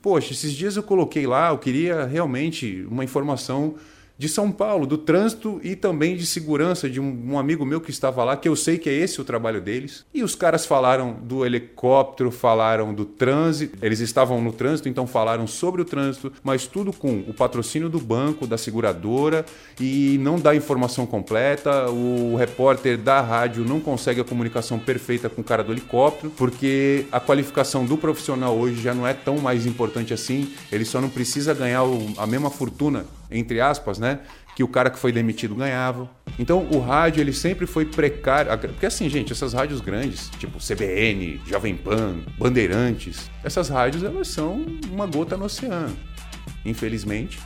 Poxa, 0.00 0.32
esses 0.32 0.52
dias 0.52 0.76
eu 0.76 0.82
coloquei 0.82 1.26
lá, 1.26 1.50
eu 1.50 1.58
queria 1.58 2.06
realmente 2.06 2.86
uma 2.88 3.04
informação 3.04 3.74
de 4.18 4.28
São 4.28 4.50
Paulo, 4.50 4.86
do 4.86 4.96
trânsito 4.96 5.60
e 5.62 5.76
também 5.76 6.16
de 6.16 6.24
segurança 6.24 6.88
de 6.88 7.00
um, 7.00 7.32
um, 7.32 7.38
amigo 7.38 7.64
meu 7.66 7.80
que 7.80 7.90
estava 7.90 8.24
lá, 8.24 8.36
que 8.36 8.48
eu 8.48 8.56
sei 8.56 8.78
que 8.78 8.88
é 8.88 8.92
esse 8.92 9.20
o 9.20 9.24
trabalho 9.24 9.60
deles. 9.60 10.04
E 10.12 10.22
os 10.22 10.34
caras 10.34 10.64
falaram 10.64 11.12
do 11.12 11.44
helicóptero, 11.44 12.30
falaram 12.30 12.94
do 12.94 13.04
trânsito, 13.04 13.76
eles 13.82 14.00
estavam 14.00 14.40
no 14.40 14.52
trânsito, 14.52 14.88
então 14.88 15.06
falaram 15.06 15.46
sobre 15.46 15.82
o 15.82 15.84
trânsito, 15.84 16.32
mas 16.42 16.66
tudo 16.66 16.92
com 16.92 17.20
o 17.28 17.34
patrocínio 17.34 17.88
do 17.88 17.98
banco, 17.98 18.46
da 18.46 18.56
seguradora 18.56 19.44
e 19.78 20.18
não 20.20 20.38
dá 20.38 20.54
informação 20.54 21.04
completa. 21.04 21.90
O 21.90 22.36
repórter 22.36 22.96
da 22.96 23.20
rádio 23.20 23.64
não 23.64 23.80
consegue 23.80 24.20
a 24.20 24.24
comunicação 24.24 24.78
perfeita 24.78 25.28
com 25.28 25.42
o 25.42 25.44
cara 25.44 25.62
do 25.62 25.72
helicóptero, 25.72 26.32
porque 26.36 27.06
a 27.12 27.20
qualificação 27.20 27.84
do 27.84 27.98
profissional 27.98 28.56
hoje 28.56 28.80
já 28.80 28.94
não 28.94 29.06
é 29.06 29.12
tão 29.12 29.38
mais 29.38 29.66
importante 29.66 30.14
assim, 30.14 30.52
ele 30.72 30.84
só 30.84 31.00
não 31.00 31.10
precisa 31.10 31.52
ganhar 31.52 31.82
a 32.16 32.26
mesma 32.26 32.50
fortuna 32.50 33.04
entre 33.30 33.60
aspas, 33.60 33.98
né? 33.98 34.20
Que 34.54 34.62
o 34.62 34.68
cara 34.68 34.90
que 34.90 34.98
foi 34.98 35.12
demitido 35.12 35.54
ganhava. 35.54 36.08
Então 36.38 36.66
o 36.70 36.78
rádio 36.78 37.20
ele 37.20 37.32
sempre 37.32 37.66
foi 37.66 37.84
precário. 37.84 38.56
Porque 38.58 38.86
assim, 38.86 39.08
gente, 39.08 39.32
essas 39.32 39.52
rádios 39.52 39.80
grandes, 39.80 40.30
tipo 40.38 40.58
CBN, 40.58 41.40
Jovem 41.46 41.76
Pan, 41.76 42.16
Bandeirantes, 42.38 43.30
essas 43.44 43.68
rádios 43.68 44.02
elas 44.02 44.28
são 44.28 44.64
uma 44.90 45.06
gota 45.06 45.36
no 45.36 45.44
oceano. 45.44 45.96
Infelizmente, 46.64 47.38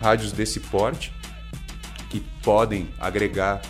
rádios 0.00 0.32
desse 0.32 0.60
porte 0.60 1.12
que 2.10 2.20
podem 2.42 2.88
agregar 3.00 3.60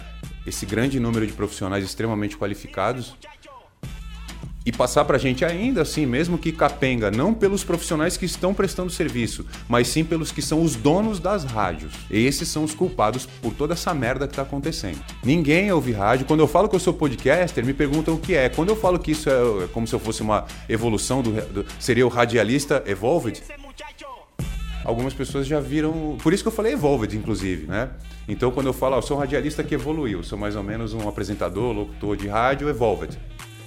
esse 0.47 0.67
grande 0.67 0.99
número 0.99 1.27
de 1.27 1.33
profissionais 1.33 1.85
extremamente 1.85 2.37
qualificados 2.37 3.17
e 4.65 4.73
passar 4.73 5.05
para 5.05 5.17
a 5.17 5.21
gente 5.21 5.45
ainda 5.45 5.83
assim, 5.83 6.07
mesmo 6.07 6.39
que 6.39 6.53
capenga, 6.53 7.11
não 7.11 7.35
pelos 7.35 7.65
profissionais 7.65 8.17
que 8.17 8.25
estão 8.25 8.55
prestando 8.55 8.91
serviço, 8.91 9.47
mas 9.69 9.89
sim 9.89 10.05
pelos 10.05 10.31
que 10.31 10.43
são 10.43 10.63
os 10.63 10.77
donos 10.77 11.19
das 11.19 11.45
rádios. 11.45 11.93
Esses 12.11 12.49
são 12.49 12.65
os 12.65 12.75
culpados 12.75 13.27
por 13.27 13.53
toda 13.55 13.75
essa 13.75 13.93
merda 13.93 14.27
que 14.27 14.33
está 14.33 14.43
acontecendo. 14.43 15.03
Ninguém 15.25 15.71
ouve 15.73 15.93
rádio. 15.93 16.27
Quando 16.27 16.41
eu 16.41 16.49
falo 16.49 16.69
que 16.69 16.77
eu 16.77 16.81
sou 16.81 16.95
podcaster, 16.95 17.65
me 17.65 17.75
perguntam 17.75 18.15
o 18.15 18.19
que 18.19 18.35
é. 18.35 18.49
Quando 18.49 18.71
eu 18.71 18.77
falo 18.77 18.99
que 18.99 19.13
isso 19.13 19.29
é, 19.29 19.65
é 19.65 19.69
como 19.69 19.87
se 19.87 19.95
eu 19.95 19.99
fosse 19.99 20.23
uma 20.23 20.47
evolução 20.69 21.23
do, 21.23 21.33
do 21.33 21.67
seria 21.79 22.07
o 22.07 22.09
radialista 22.09 22.83
evolved, 22.87 23.43
algumas 24.85 25.15
pessoas 25.15 25.47
já 25.47 25.61
viram. 25.61 26.17
Por 26.23 26.33
isso 26.33 26.43
que 26.43 26.49
eu 26.49 26.53
falei 26.53 26.73
evolved, 26.73 27.17
inclusive, 27.17 27.67
né? 27.67 27.91
Então, 28.29 28.51
quando 28.53 28.67
eu 28.67 28.73
falo, 28.73 28.95
ah, 28.95 28.99
eu 28.99 29.03
sou 29.03 29.17
um 29.17 29.21
radialista 29.21 29.65
que 29.65 29.75
evoluiu, 29.75 30.23
sou 30.23 30.39
mais 30.39 30.55
ou 30.55 30.63
menos 30.63 30.95
um 30.95 31.09
apresentador, 31.09 31.73
locutor 31.73 32.17
de 32.17 32.29
rádio 32.29 32.69
evolved 32.69 33.19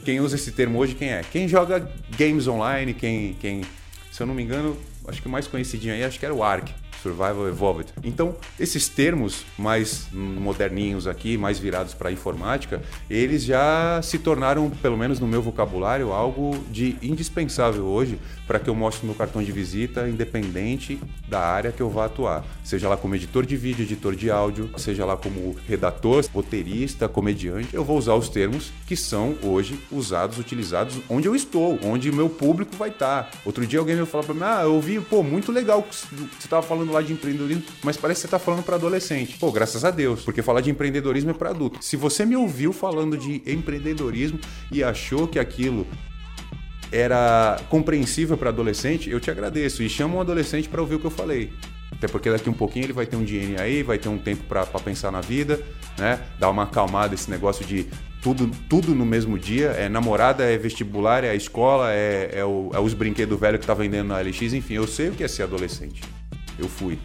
quem 0.06 0.22
usa 0.22 0.36
esse 0.36 0.52
termo 0.52 0.78
hoje, 0.78 0.94
quem 0.94 1.10
é? 1.10 1.22
Quem 1.24 1.48
joga 1.48 1.92
games 2.16 2.48
online, 2.48 2.94
quem, 2.94 3.34
quem 3.42 3.64
se 4.12 4.22
eu 4.22 4.28
não 4.28 4.36
me 4.36 4.44
engano, 4.44 4.78
acho 5.08 5.20
que 5.20 5.28
o 5.28 5.32
mais 5.32 5.48
conhecidinho 5.48 5.94
aí, 5.94 6.04
acho 6.04 6.20
que 6.20 6.26
era 6.26 6.34
o 6.34 6.44
Ark. 6.44 6.72
Survival 7.06 7.48
Evolved. 7.48 7.94
Então, 8.04 8.36
esses 8.60 8.90
termos 8.90 9.46
mais 9.58 10.08
moderninhos 10.12 11.06
aqui, 11.06 11.38
mais 11.38 11.60
virados 11.60 11.94
para 11.94 12.12
informática, 12.12 12.82
eles 13.08 13.44
já 13.44 14.02
se 14.02 14.18
tornaram, 14.18 14.72
pelo 14.82 14.98
menos 14.98 15.20
no 15.20 15.28
meu 15.28 15.42
vocabulário, 15.42 16.12
algo 16.12 16.58
de 16.72 16.98
indispensável 17.02 17.84
hoje 17.84 18.18
para 18.48 18.60
que 18.60 18.70
eu 18.70 18.76
mostre 18.76 19.06
meu 19.06 19.16
cartão 19.16 19.44
de 19.44 19.52
visita 19.52 20.08
independente 20.08 21.00
da 21.28 21.40
área 21.40 21.72
que 21.72 21.82
eu 21.82 21.90
vá 21.90 22.06
atuar. 22.06 22.44
Seja 22.64 22.90
lá 22.90 22.98
como 22.98 23.16
editor 23.16 23.46
de 23.46 23.56
vídeo, 23.56 23.84
editor 23.84 24.16
de 24.16 24.32
áudio, 24.32 24.70
seja 24.78 25.06
lá 25.06 25.16
como 25.18 25.56
redator, 25.68 26.26
roteirista, 26.34 27.08
comediante, 27.08 27.70
eu 27.74 27.84
vou 27.84 27.98
usar 27.98 28.16
os 28.16 28.30
termos 28.30 28.72
que 28.88 28.96
são 28.96 29.36
hoje 29.44 29.80
usados, 29.92 30.38
utilizados 30.38 30.98
onde 31.10 31.28
eu 31.28 31.36
estou, 31.36 31.80
onde 31.84 32.12
meu 32.12 32.30
público 32.30 32.76
vai 32.76 32.90
estar. 32.90 33.32
Outro 33.44 33.66
dia 33.66 33.80
alguém 33.80 33.96
me 33.96 34.06
falou 34.06 34.26
para 34.26 34.34
mim: 34.34 34.42
"Ah, 34.44 34.62
eu 34.64 34.74
ouvi, 34.74 35.00
pô, 35.00 35.22
muito 35.22 35.52
legal 35.52 35.84
que 35.84 35.96
você 35.96 36.08
estava 36.40 36.62
falando 36.62 36.95
falar 36.96 37.04
de 37.04 37.14
empreendedorismo, 37.14 37.64
mas 37.84 37.98
parece 37.98 38.20
que 38.20 38.22
você 38.22 38.28
está 38.28 38.40
falando 38.40 38.64
para 38.64 38.76
adolescente. 38.76 39.38
Pô, 39.38 39.52
graças 39.52 39.84
a 39.84 39.92
Deus, 39.92 40.22
porque 40.22 40.42
falar 40.42 40.62
de 40.62 40.70
empreendedorismo 40.70 41.32
é 41.32 41.34
para 41.34 41.50
adulto. 41.50 41.84
Se 41.84 41.98
você 41.98 42.26
me 42.26 42.38
ouviu 42.38 42.72
falando 42.72 43.18
de 43.18 43.42
empreendedorismo 43.46 44.40
e 44.72 44.84
achou 44.84 45.28
que 45.28 45.38
aquilo 45.38 45.86
era 46.92 47.60
compreensível 47.70 48.38
para 48.38 48.50
adolescente, 48.50 49.10
eu 49.10 49.20
te 49.20 49.30
agradeço 49.30 49.84
e 49.84 49.90
chama 49.90 50.16
um 50.16 50.22
adolescente 50.22 50.70
para 50.70 50.80
ouvir 50.80 50.96
o 50.96 51.00
que 51.00 51.06
eu 51.06 51.12
falei. 51.12 51.52
Até 51.92 52.08
porque 52.08 52.30
daqui 52.30 52.50
um 52.50 52.54
pouquinho 52.54 52.86
ele 52.86 52.94
vai 52.94 53.06
ter 53.06 53.18
um 53.18 53.24
dinheiro 53.24 53.62
aí, 53.62 53.84
vai 53.84 53.98
ter 53.98 54.08
um 54.08 54.18
tempo 54.18 54.44
para 54.46 54.66
pensar 54.66 55.12
na 55.12 55.22
vida, 55.22 55.60
né? 55.98 56.20
Dar 56.40 56.50
uma 56.50 56.64
acalmada 56.64 57.14
esse 57.14 57.30
negócio 57.30 57.66
de 57.66 57.88
tudo, 58.22 58.50
tudo 58.70 58.96
no 58.96 59.06
mesmo 59.06 59.38
dia. 59.38 59.68
É 59.68 59.90
namorada, 59.90 60.44
é 60.44 60.58
vestibular, 60.58 61.24
é 61.24 61.30
a 61.30 61.36
escola, 61.36 61.92
é, 61.92 62.32
é, 62.34 62.46
o, 62.46 62.72
é 62.74 62.80
os 62.80 62.94
brinquedos 62.94 63.40
velhos 63.40 63.60
que 63.60 63.68
tá 63.68 63.74
vendendo 63.74 64.08
na 64.08 64.20
LX, 64.20 64.54
enfim, 64.54 64.76
eu 64.76 64.88
sei 64.88 65.10
o 65.10 65.12
que 65.12 65.24
é 65.24 65.28
ser 65.28 65.44
adolescente 65.44 66.02
eu 66.58 66.68
fui. 66.68 67.00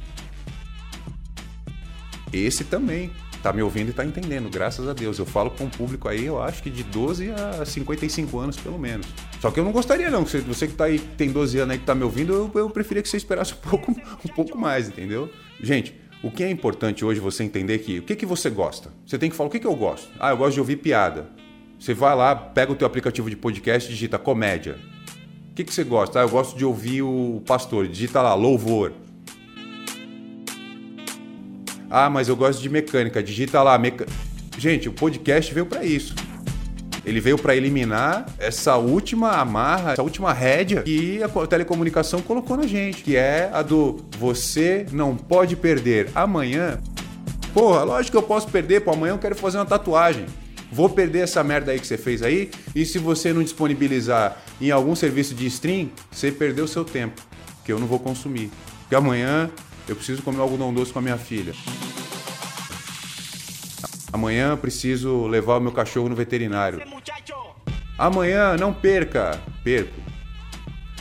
Esse 2.32 2.64
também 2.64 3.10
tá 3.42 3.52
me 3.52 3.62
ouvindo 3.62 3.90
e 3.90 3.92
tá 3.92 4.04
entendendo, 4.04 4.48
graças 4.50 4.86
a 4.86 4.92
Deus. 4.92 5.18
Eu 5.18 5.26
falo 5.26 5.50
com 5.50 5.64
um 5.64 5.70
público 5.70 6.08
aí, 6.08 6.26
eu 6.26 6.40
acho 6.40 6.62
que 6.62 6.70
de 6.70 6.82
12 6.82 7.30
a 7.30 7.64
55 7.64 8.38
anos, 8.38 8.56
pelo 8.56 8.78
menos. 8.78 9.06
Só 9.40 9.50
que 9.50 9.58
eu 9.58 9.64
não 9.64 9.72
gostaria, 9.72 10.10
não. 10.10 10.24
Você, 10.24 10.66
que 10.66 10.74
tá 10.74 10.84
aí, 10.84 10.98
tem 10.98 11.30
12 11.30 11.58
anos 11.58 11.72
aí 11.72 11.78
que 11.78 11.86
tá 11.86 11.94
me 11.94 12.04
ouvindo, 12.04 12.32
eu, 12.32 12.50
eu 12.54 12.70
preferia 12.70 13.02
que 13.02 13.08
você 13.08 13.16
esperasse 13.16 13.54
um 13.54 13.56
pouco, 13.68 13.90
um 13.92 14.34
pouco 14.34 14.58
mais, 14.58 14.88
entendeu? 14.88 15.30
Gente, 15.60 15.94
o 16.22 16.30
que 16.30 16.44
é 16.44 16.50
importante 16.50 17.04
hoje 17.04 17.18
você 17.18 17.42
entender 17.42 17.78
que 17.78 17.98
o 17.98 18.02
que, 18.02 18.14
que 18.14 18.26
você 18.26 18.50
gosta? 18.50 18.90
Você 19.06 19.18
tem 19.18 19.30
que 19.30 19.36
falar 19.36 19.48
o 19.48 19.50
que, 19.50 19.58
que 19.58 19.66
eu 19.66 19.74
gosto. 19.74 20.08
Ah, 20.18 20.30
eu 20.30 20.36
gosto 20.36 20.54
de 20.54 20.60
ouvir 20.60 20.76
piada. 20.76 21.28
Você 21.78 21.94
vai 21.94 22.14
lá, 22.14 22.36
pega 22.36 22.70
o 22.70 22.76
teu 22.76 22.86
aplicativo 22.86 23.30
de 23.30 23.36
podcast 23.36 23.88
e 23.88 23.94
digita 23.94 24.18
comédia. 24.18 24.76
O 25.50 25.54
que, 25.54 25.64
que 25.64 25.72
você 25.72 25.82
gosta? 25.82 26.20
Ah, 26.20 26.22
eu 26.22 26.28
gosto 26.28 26.56
de 26.56 26.64
ouvir 26.64 27.02
o 27.02 27.42
pastor. 27.46 27.88
Digita 27.88 28.20
lá, 28.20 28.34
louvor. 28.34 28.92
Ah, 31.90 32.08
mas 32.08 32.28
eu 32.28 32.36
gosto 32.36 32.62
de 32.62 32.68
mecânica. 32.68 33.22
Digita 33.22 33.62
lá. 33.62 33.76
Meca... 33.76 34.06
Gente, 34.56 34.88
o 34.88 34.92
podcast 34.92 35.52
veio 35.52 35.66
para 35.66 35.84
isso. 35.84 36.14
Ele 37.04 37.20
veio 37.20 37.38
para 37.38 37.56
eliminar 37.56 38.26
essa 38.38 38.76
última 38.76 39.32
amarra, 39.32 39.92
essa 39.92 40.02
última 40.02 40.32
rédea 40.32 40.82
que 40.82 41.20
a 41.22 41.46
telecomunicação 41.46 42.20
colocou 42.20 42.56
na 42.56 42.66
gente, 42.66 43.02
que 43.02 43.16
é 43.16 43.50
a 43.52 43.62
do 43.62 44.04
você 44.18 44.86
não 44.92 45.16
pode 45.16 45.56
perder 45.56 46.10
amanhã. 46.14 46.78
Porra, 47.54 47.82
lógico 47.82 48.12
que 48.12 48.22
eu 48.22 48.26
posso 48.28 48.48
perder, 48.48 48.82
pô, 48.82 48.92
amanhã 48.92 49.14
eu 49.14 49.18
quero 49.18 49.34
fazer 49.34 49.58
uma 49.58 49.66
tatuagem. 49.66 50.26
Vou 50.70 50.88
perder 50.88 51.20
essa 51.20 51.42
merda 51.42 51.72
aí 51.72 51.80
que 51.80 51.86
você 51.86 51.96
fez 51.98 52.22
aí, 52.22 52.50
e 52.76 52.84
se 52.84 52.98
você 52.98 53.32
não 53.32 53.42
disponibilizar 53.42 54.36
em 54.60 54.70
algum 54.70 54.94
serviço 54.94 55.34
de 55.34 55.46
stream, 55.46 55.88
você 56.12 56.30
perdeu 56.30 56.68
seu 56.68 56.84
tempo, 56.84 57.20
que 57.64 57.72
eu 57.72 57.80
não 57.80 57.88
vou 57.88 57.98
consumir. 57.98 58.50
Porque 58.82 58.94
amanhã 58.94 59.50
eu 59.90 59.96
preciso 59.96 60.22
comer 60.22 60.40
algodão 60.40 60.72
doce 60.72 60.92
com 60.92 61.00
a 61.00 61.02
minha 61.02 61.18
filha. 61.18 61.52
Amanhã 64.12 64.56
preciso 64.56 65.26
levar 65.26 65.56
o 65.56 65.60
meu 65.60 65.72
cachorro 65.72 66.08
no 66.08 66.14
veterinário. 66.14 66.80
Amanhã 67.98 68.56
não 68.56 68.72
perca. 68.72 69.40
Perco. 69.64 70.00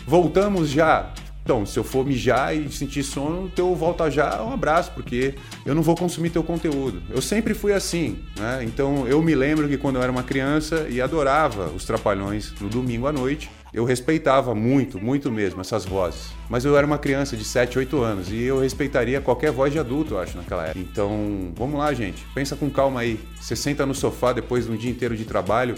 Voltamos 0.08 0.69
já. 0.69 1.13
Então, 1.43 1.65
se 1.65 1.77
eu 1.77 1.84
for 1.84 2.05
mijar 2.05 2.55
e 2.55 2.72
sentir 2.72 3.03
sono, 3.03 3.50
teu 3.50 3.75
volta 3.75 4.10
já, 4.10 4.41
um 4.43 4.53
abraço, 4.53 4.91
porque 4.91 5.36
eu 5.65 5.74
não 5.74 5.81
vou 5.81 5.96
consumir 5.96 6.29
teu 6.29 6.43
conteúdo. 6.43 7.01
Eu 7.10 7.22
sempre 7.22 7.53
fui 7.53 7.74
assim, 7.74 8.19
né? 8.38 8.63
Então, 8.63 9.08
eu 9.08 9.22
me 9.22 9.34
lembro 9.34 9.67
que 9.67 9.77
quando 9.77 9.96
eu 9.96 10.03
era 10.03 10.12
uma 10.12 10.24
criança 10.24 10.88
e 10.89 11.01
adorava 11.01 11.67
os 11.69 11.86
Trapalhões 11.86 12.53
no 12.60 12.69
domingo 12.69 13.08
à 13.08 13.12
noite, 13.12 13.50
eu 13.74 13.86
respeitava 13.86 14.56
muito, 14.56 15.00
muito 15.00 15.32
mesmo 15.32 15.62
essas 15.62 15.86
vozes. 15.86 16.32
Mas 16.50 16.66
eu 16.66 16.76
era 16.76 16.86
uma 16.86 16.98
criança 16.98 17.38
de 17.38 17.44
7, 17.44 17.78
8 17.78 18.02
anos 18.02 18.32
e 18.32 18.42
eu 18.42 18.60
respeitaria 18.60 19.22
qualquer 19.22 19.52
voz 19.52 19.72
de 19.72 19.80
adulto, 19.80 20.16
eu 20.16 20.20
acho, 20.20 20.36
naquela 20.38 20.66
época. 20.66 20.80
Então, 20.80 21.52
vamos 21.56 21.80
lá, 21.80 21.94
gente. 21.94 22.26
Pensa 22.34 22.56
com 22.56 22.70
calma 22.70 23.02
aí. 23.02 23.20
Você 23.40 23.56
senta 23.56 23.86
no 23.86 23.94
sofá 23.94 24.34
depois 24.34 24.66
de 24.66 24.72
um 24.72 24.76
dia 24.76 24.90
inteiro 24.90 25.16
de 25.16 25.26
trabalho 25.26 25.76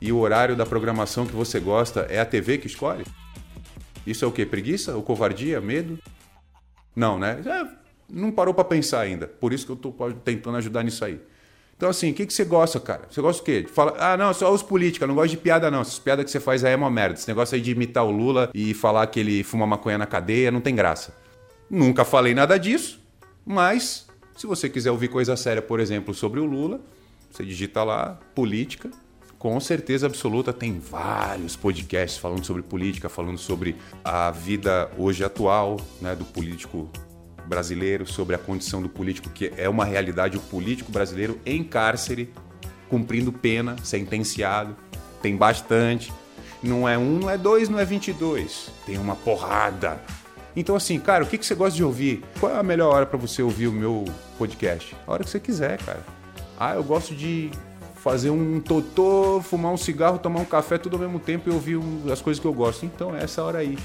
e 0.00 0.12
o 0.12 0.18
horário 0.18 0.56
da 0.56 0.66
programação 0.66 1.26
que 1.26 1.34
você 1.34 1.60
gosta 1.60 2.00
é 2.10 2.18
a 2.18 2.26
TV 2.26 2.58
que 2.58 2.66
escolhe? 2.66 3.04
Isso 4.06 4.24
é 4.24 4.28
o 4.28 4.32
quê? 4.32 4.44
Preguiça? 4.44 4.96
Ou 4.96 5.02
covardia? 5.02 5.60
Medo? 5.60 5.98
Não, 6.94 7.18
né? 7.18 7.40
É, 7.46 7.78
não 8.08 8.32
parou 8.32 8.52
para 8.52 8.64
pensar 8.64 9.00
ainda. 9.00 9.28
Por 9.28 9.52
isso 9.52 9.64
que 9.64 9.70
eu 9.70 9.76
estou 9.76 9.94
tentando 10.24 10.56
ajudar 10.56 10.82
nisso 10.82 11.04
aí. 11.04 11.20
Então, 11.78 11.88
assim, 11.88 12.10
o 12.10 12.14
que, 12.14 12.26
que 12.26 12.34
você 12.34 12.44
gosta, 12.44 12.80
cara? 12.80 13.02
Você 13.08 13.20
gosta 13.20 13.40
do 13.40 13.44
quê? 13.44 13.64
Fala, 13.72 13.94
ah, 14.00 14.16
não, 14.16 14.34
só 14.34 14.52
os 14.52 14.64
políticos, 14.64 15.06
não 15.06 15.14
gosto 15.14 15.30
de 15.30 15.36
piada, 15.36 15.70
não. 15.70 15.80
Essas 15.80 16.00
piadas 16.00 16.24
que 16.24 16.30
você 16.32 16.40
faz 16.40 16.64
aí 16.64 16.72
é 16.72 16.76
uma 16.76 16.90
merda. 16.90 17.14
Esse 17.14 17.28
negócio 17.28 17.54
aí 17.54 17.60
de 17.60 17.70
imitar 17.70 18.04
o 18.04 18.10
Lula 18.10 18.50
e 18.52 18.74
falar 18.74 19.06
que 19.06 19.20
ele 19.20 19.44
fuma 19.44 19.64
maconha 19.64 19.96
na 19.96 20.04
cadeia 20.04 20.50
não 20.50 20.60
tem 20.60 20.74
graça. 20.74 21.14
Nunca 21.70 22.04
falei 22.04 22.34
nada 22.34 22.58
disso, 22.58 23.00
mas 23.46 24.08
se 24.36 24.44
você 24.44 24.68
quiser 24.68 24.90
ouvir 24.90 25.06
coisa 25.06 25.36
séria, 25.36 25.62
por 25.62 25.78
exemplo, 25.78 26.12
sobre 26.12 26.40
o 26.40 26.44
Lula, 26.44 26.80
você 27.30 27.44
digita 27.44 27.84
lá, 27.84 28.18
política. 28.34 28.90
Com 29.38 29.60
certeza 29.60 30.06
absoluta 30.06 30.52
tem 30.52 30.80
vários 30.80 31.54
podcasts 31.54 32.18
falando 32.18 32.44
sobre 32.44 32.60
política, 32.62 33.08
falando 33.08 33.38
sobre 33.38 33.76
a 34.02 34.32
vida 34.32 34.90
hoje 34.98 35.22
atual, 35.22 35.76
né, 36.00 36.16
do 36.16 36.24
político 36.24 36.90
brasileiro, 37.48 38.06
sobre 38.06 38.36
a 38.36 38.38
condição 38.38 38.80
do 38.82 38.88
político, 38.88 39.30
que 39.30 39.52
é 39.56 39.68
uma 39.68 39.84
realidade, 39.84 40.36
o 40.36 40.40
político 40.40 40.92
brasileiro 40.92 41.40
em 41.44 41.64
cárcere, 41.64 42.32
cumprindo 42.88 43.32
pena, 43.32 43.76
sentenciado. 43.82 44.76
Tem 45.22 45.36
bastante. 45.36 46.12
Não 46.62 46.88
é 46.88 46.98
um, 46.98 47.18
não 47.18 47.30
é 47.30 47.38
dois, 47.38 47.68
não 47.68 47.78
é 47.78 47.84
22. 47.84 48.70
Tem 48.86 48.98
uma 48.98 49.16
porrada. 49.16 50.00
Então, 50.54 50.74
assim, 50.74 50.98
cara, 50.98 51.24
o 51.24 51.26
que, 51.26 51.38
que 51.38 51.46
você 51.46 51.54
gosta 51.54 51.76
de 51.76 51.84
ouvir? 51.84 52.24
Qual 52.40 52.52
é 52.52 52.58
a 52.58 52.62
melhor 52.62 52.92
hora 52.92 53.06
para 53.06 53.18
você 53.18 53.42
ouvir 53.42 53.68
o 53.68 53.72
meu 53.72 54.04
podcast? 54.36 54.96
A 55.06 55.12
hora 55.12 55.24
que 55.24 55.30
você 55.30 55.38
quiser, 55.38 55.78
cara. 55.78 56.04
Ah, 56.58 56.74
eu 56.74 56.82
gosto 56.82 57.14
de 57.14 57.50
fazer 57.96 58.30
um 58.30 58.60
totô, 58.60 59.40
fumar 59.42 59.72
um 59.72 59.76
cigarro, 59.76 60.18
tomar 60.18 60.40
um 60.40 60.44
café 60.44 60.78
tudo 60.78 60.96
ao 60.96 61.00
mesmo 61.00 61.18
tempo 61.20 61.48
e 61.48 61.52
ouvir 61.52 61.78
as 62.12 62.20
coisas 62.20 62.40
que 62.40 62.46
eu 62.46 62.52
gosto. 62.52 62.84
Então, 62.84 63.14
é 63.14 63.22
essa 63.22 63.42
hora 63.42 63.58
aí. 63.58 63.78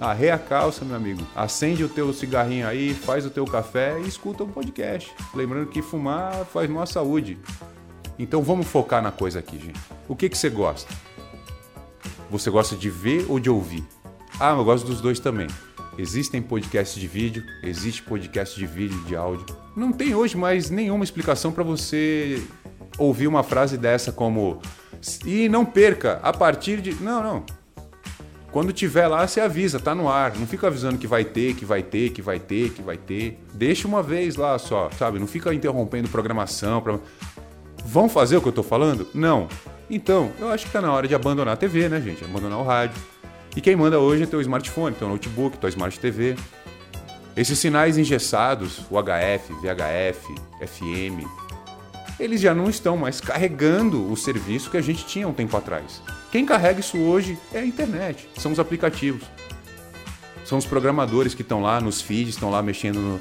Arreia 0.00 0.34
a 0.34 0.38
calça, 0.38 0.84
meu 0.84 0.96
amigo. 0.96 1.26
Acende 1.34 1.82
o 1.82 1.88
teu 1.88 2.12
cigarrinho 2.12 2.66
aí, 2.66 2.92
faz 2.92 3.24
o 3.24 3.30
teu 3.30 3.44
café 3.46 3.98
e 4.00 4.08
escuta 4.08 4.44
um 4.44 4.48
podcast. 4.48 5.10
Lembrando 5.34 5.68
que 5.68 5.80
fumar 5.80 6.44
faz 6.46 6.68
mal 6.68 6.82
à 6.82 6.86
saúde. 6.86 7.38
Então 8.18 8.42
vamos 8.42 8.66
focar 8.66 9.02
na 9.02 9.10
coisa 9.10 9.38
aqui, 9.38 9.58
gente. 9.58 9.80
O 10.08 10.14
que, 10.14 10.28
que 10.28 10.36
você 10.36 10.50
gosta? 10.50 10.92
Você 12.30 12.50
gosta 12.50 12.76
de 12.76 12.90
ver 12.90 13.24
ou 13.28 13.40
de 13.40 13.48
ouvir? 13.48 13.84
Ah, 14.38 14.50
eu 14.50 14.64
gosto 14.64 14.86
dos 14.86 15.00
dois 15.00 15.18
também. 15.18 15.46
Existem 15.98 16.42
podcasts 16.42 17.00
de 17.00 17.06
vídeo, 17.06 17.42
existe 17.62 18.02
podcast 18.02 18.58
de 18.58 18.66
vídeo, 18.66 18.98
de 19.04 19.16
áudio. 19.16 19.46
Não 19.74 19.92
tem 19.92 20.14
hoje 20.14 20.36
mais 20.36 20.68
nenhuma 20.68 21.04
explicação 21.04 21.50
para 21.50 21.64
você 21.64 22.42
ouvir 22.98 23.26
uma 23.26 23.42
frase 23.42 23.78
dessa 23.78 24.12
como 24.12 24.60
e 25.24 25.48
não 25.48 25.64
perca 25.64 26.20
a 26.22 26.32
partir 26.32 26.80
de 26.80 26.94
não, 27.02 27.22
não. 27.22 27.55
Quando 28.56 28.72
tiver 28.72 29.06
lá, 29.06 29.28
você 29.28 29.38
avisa, 29.38 29.78
tá 29.78 29.94
no 29.94 30.08
ar. 30.08 30.34
Não 30.34 30.46
fica 30.46 30.68
avisando 30.68 30.96
que 30.96 31.06
vai 31.06 31.26
ter, 31.26 31.54
que 31.54 31.62
vai 31.62 31.82
ter, 31.82 32.08
que 32.08 32.22
vai 32.22 32.40
ter, 32.40 32.70
que 32.70 32.80
vai 32.80 32.96
ter. 32.96 33.38
Deixa 33.52 33.86
uma 33.86 34.02
vez 34.02 34.34
lá 34.34 34.58
só, 34.58 34.88
sabe? 34.96 35.18
Não 35.18 35.26
fica 35.26 35.52
interrompendo 35.52 36.08
programação. 36.08 36.80
Pra... 36.80 36.98
Vão 37.84 38.08
fazer 38.08 38.38
o 38.38 38.40
que 38.40 38.48
eu 38.48 38.52
tô 38.52 38.62
falando? 38.62 39.06
Não. 39.12 39.46
Então, 39.90 40.32
eu 40.38 40.48
acho 40.48 40.64
que 40.64 40.72
tá 40.72 40.80
na 40.80 40.90
hora 40.90 41.06
de 41.06 41.14
abandonar 41.14 41.52
a 41.52 41.56
TV, 41.58 41.86
né, 41.90 42.00
gente? 42.00 42.24
Abandonar 42.24 42.58
o 42.58 42.62
rádio. 42.62 42.98
E 43.54 43.60
quem 43.60 43.76
manda 43.76 43.98
hoje 43.98 44.22
é 44.22 44.26
teu 44.26 44.40
smartphone, 44.40 44.96
teu 44.96 45.06
notebook, 45.06 45.58
tua 45.58 45.68
smart 45.68 46.00
TV. 46.00 46.34
Esses 47.36 47.58
sinais 47.58 47.98
engessados, 47.98 48.78
o 48.90 48.96
HF, 48.96 49.52
VHF, 49.52 50.34
FM, 50.66 51.28
eles 52.18 52.40
já 52.40 52.54
não 52.54 52.70
estão 52.70 52.96
mais 52.96 53.20
carregando 53.20 54.10
o 54.10 54.16
serviço 54.16 54.70
que 54.70 54.78
a 54.78 54.82
gente 54.82 55.04
tinha 55.04 55.28
um 55.28 55.34
tempo 55.34 55.54
atrás. 55.58 56.00
Quem 56.30 56.44
carrega 56.44 56.80
isso 56.80 56.98
hoje 56.98 57.38
é 57.52 57.60
a 57.60 57.66
internet, 57.66 58.28
são 58.36 58.52
os 58.52 58.58
aplicativos. 58.58 59.22
São 60.44 60.58
os 60.58 60.66
programadores 60.66 61.34
que 61.34 61.42
estão 61.42 61.60
lá 61.60 61.80
nos 61.80 62.00
feeds, 62.00 62.34
estão 62.34 62.50
lá 62.50 62.62
mexendo 62.62 63.00
no, 63.00 63.20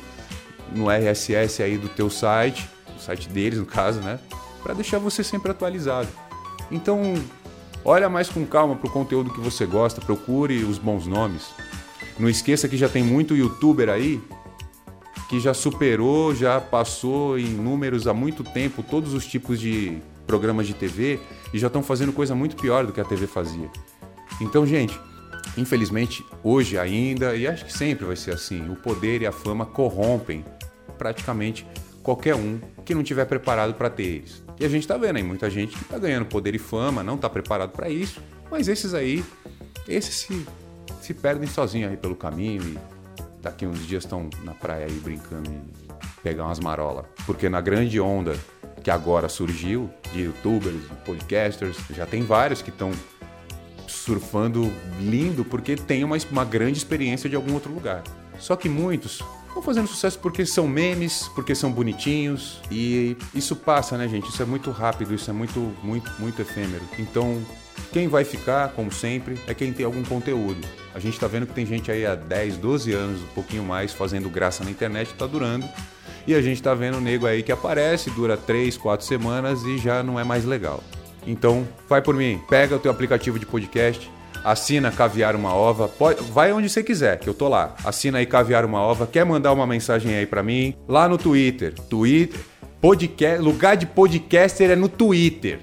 no 0.74 0.90
RSS 0.90 1.64
aí 1.64 1.78
do 1.78 1.90
teu 1.90 2.10
site, 2.10 2.70
o 2.96 3.00
site 3.00 3.28
deles 3.30 3.58
no 3.58 3.66
caso, 3.66 4.00
né? 4.00 4.20
Para 4.62 4.74
deixar 4.74 5.00
você 5.00 5.24
sempre 5.24 5.52
atualizado. 5.52 6.08
Então, 6.72 7.16
olha 7.84 8.10
mais 8.10 8.30
com 8.30 8.46
calma 8.46 8.76
para 8.76 8.88
o 8.88 8.92
conteúdo 8.92 9.32
que 9.32 9.40
você 9.40 9.66
gosta, 9.66 10.02
procure 10.02 10.64
os 10.64 10.78
bons 10.78 11.08
nomes. 11.08 11.50
Não 12.20 12.30
esqueça 12.30 12.68
que 12.68 12.78
já 12.78 12.88
tem 12.88 13.04
muito 13.04 13.36
youtuber 13.36 13.90
aí 13.90 14.22
que 15.28 15.40
já 15.40 15.54
superou, 15.54 16.36
já 16.36 16.62
passou 16.62 17.38
em 17.38 17.48
números 17.48 18.08
há 18.08 18.14
muito 18.14 18.44
tempo 18.44 18.84
todos 18.84 19.14
os 19.14 19.26
tipos 19.26 19.60
de 19.60 19.98
programas 20.28 20.68
de 20.68 20.74
TV 20.74 21.20
e 21.56 21.58
já 21.58 21.68
estão 21.68 21.82
fazendo 21.82 22.12
coisa 22.12 22.36
muito 22.36 22.58
pior 22.58 22.86
do 22.86 22.92
que 22.92 23.00
a 23.00 23.06
TV 23.06 23.26
fazia. 23.26 23.70
Então, 24.42 24.68
gente, 24.68 25.00
infelizmente, 25.56 26.22
hoje 26.44 26.78
ainda, 26.78 27.34
e 27.34 27.48
acho 27.48 27.64
que 27.64 27.72
sempre 27.72 28.04
vai 28.04 28.18
ser 28.18 28.32
assim, 28.32 28.70
o 28.70 28.76
poder 28.76 29.22
e 29.22 29.26
a 29.26 29.32
fama 29.32 29.66
corrompem 29.66 30.44
praticamente 30.98 31.66
qualquer 32.04 32.36
um 32.36 32.60
que 32.84 32.94
não 32.94 33.04
estiver 33.04 33.24
preparado 33.24 33.74
para 33.74 33.90
ter 33.90 34.04
eles. 34.04 34.44
E 34.60 34.66
a 34.66 34.68
gente 34.68 34.82
está 34.82 34.98
vendo 34.98 35.16
aí 35.16 35.24
muita 35.24 35.50
gente 35.50 35.78
que 35.78 35.82
está 35.82 35.98
ganhando 35.98 36.26
poder 36.26 36.54
e 36.54 36.60
fama, 36.60 37.02
não 37.02 37.16
está 37.16 37.30
preparado 37.30 37.72
para 37.72 37.88
isso, 37.88 38.22
mas 38.52 38.68
esses 38.68 38.94
aí, 38.94 39.24
esses 39.88 40.14
se, 40.14 40.46
se 41.02 41.14
perdem 41.14 41.48
sozinhos 41.48 41.90
aí 41.90 41.96
pelo 41.96 42.18
caminho 42.18 42.64
e 42.64 42.78
daqui 43.42 43.66
uns 43.66 43.88
dias 43.88 44.04
estão 44.04 44.30
na 44.44 44.54
praia 44.54 44.88
aí 44.88 45.00
brincando 45.00 45.50
e 45.50 46.22
pegar 46.22 46.44
umas 46.44 46.60
marolas. 46.60 47.06
Porque 47.26 47.48
na 47.48 47.62
grande 47.62 47.98
onda 47.98 48.36
que 48.86 48.92
agora 48.92 49.28
surgiu, 49.28 49.90
de 50.14 50.22
youtubers, 50.22 50.80
de 50.80 50.96
podcasters, 51.04 51.76
já 51.90 52.06
tem 52.06 52.22
vários 52.22 52.62
que 52.62 52.70
estão 52.70 52.92
surfando 53.88 54.72
lindo 55.00 55.44
porque 55.44 55.76
tem 55.76 56.04
uma, 56.04 56.16
uma 56.30 56.46
grande 56.46 56.78
experiência 56.78 57.28
de 57.28 57.36
algum 57.36 57.56
outro 57.56 57.74
lugar. 57.74 58.04
Só 58.38 58.56
que 58.56 58.70
muitos 58.70 59.24
estão 59.48 59.64
fazendo 59.64 59.88
sucesso 59.88 60.20
porque 60.20 60.46
são 60.46 60.68
memes, 60.68 61.28
porque 61.34 61.56
são 61.56 61.72
bonitinhos 61.72 62.62
e 62.70 63.18
isso 63.34 63.56
passa, 63.56 63.98
né, 63.98 64.08
gente? 64.08 64.30
Isso 64.30 64.44
é 64.44 64.46
muito 64.46 64.70
rápido, 64.70 65.16
isso 65.16 65.32
é 65.32 65.34
muito, 65.34 65.60
muito, 65.82 66.12
muito 66.20 66.40
efêmero. 66.44 66.84
Então, 67.00 67.44
quem 67.92 68.08
vai 68.08 68.24
ficar, 68.24 68.70
como 68.74 68.92
sempre, 68.92 69.40
é 69.48 69.56
quem 69.56 69.74
tem 69.74 69.84
algum 69.84 70.04
conteúdo. 70.04 70.62
A 70.94 71.00
gente 71.00 71.16
está 71.16 71.26
vendo 71.26 71.48
que 71.48 71.54
tem 71.54 71.66
gente 71.66 71.90
aí 71.90 72.06
há 72.06 72.14
10, 72.14 72.58
12 72.58 72.94
anos, 72.94 73.20
um 73.24 73.34
pouquinho 73.34 73.64
mais, 73.64 73.94
fazendo 73.94 74.30
graça 74.30 74.64
na 74.64 74.70
internet, 74.70 75.12
está 75.12 75.26
durando. 75.26 75.68
E 76.28 76.34
a 76.34 76.42
gente 76.42 76.56
está 76.56 76.74
vendo 76.74 76.98
o 76.98 77.02
nego 77.02 77.28
aí 77.28 77.44
que 77.44 77.52
aparece, 77.52 78.10
dura 78.10 78.36
3, 78.36 78.78
4 78.78 79.06
semanas 79.06 79.64
e 79.64 79.78
já 79.78 80.02
não 80.02 80.20
é 80.20 80.24
mais 80.24 80.44
legal. 80.44 80.84
Então, 81.28 81.68
vai 81.88 82.02
por 82.02 82.16
mim, 82.16 82.40
pega 82.50 82.76
o 82.76 82.80
teu 82.80 82.92
aplicativo 82.92 83.38
de 83.40 83.46
podcast, 83.46 84.12
assina 84.44 84.92
Caviar 84.92 85.36
uma 85.36 85.54
Ova, 85.54 85.88
pode, 85.88 86.22
vai 86.32 86.52
onde 86.52 86.70
você 86.70 86.84
quiser, 86.84 87.20
que 87.20 87.28
eu 87.28 87.34
tô 87.34 87.48
lá. 87.48 87.76
Assina 87.84 88.20
aí 88.20 88.26
Caviar 88.26 88.66
uma 88.66 88.80
Ova, 88.80 89.08
quer 89.08 89.26
mandar 89.26 89.52
uma 89.54 89.66
mensagem 89.66 90.16
aí 90.16 90.26
para 90.26 90.44
mim, 90.44 90.76
lá 90.88 91.10
no 91.10 91.18
Twitter. 91.18 91.74
Twitter, 91.90 92.40
podcast, 92.80 93.42
lugar 93.42 93.76
de 93.76 93.86
podcaster 93.86 94.70
é 94.70 94.76
no 94.76 94.88
Twitter. 94.88 95.60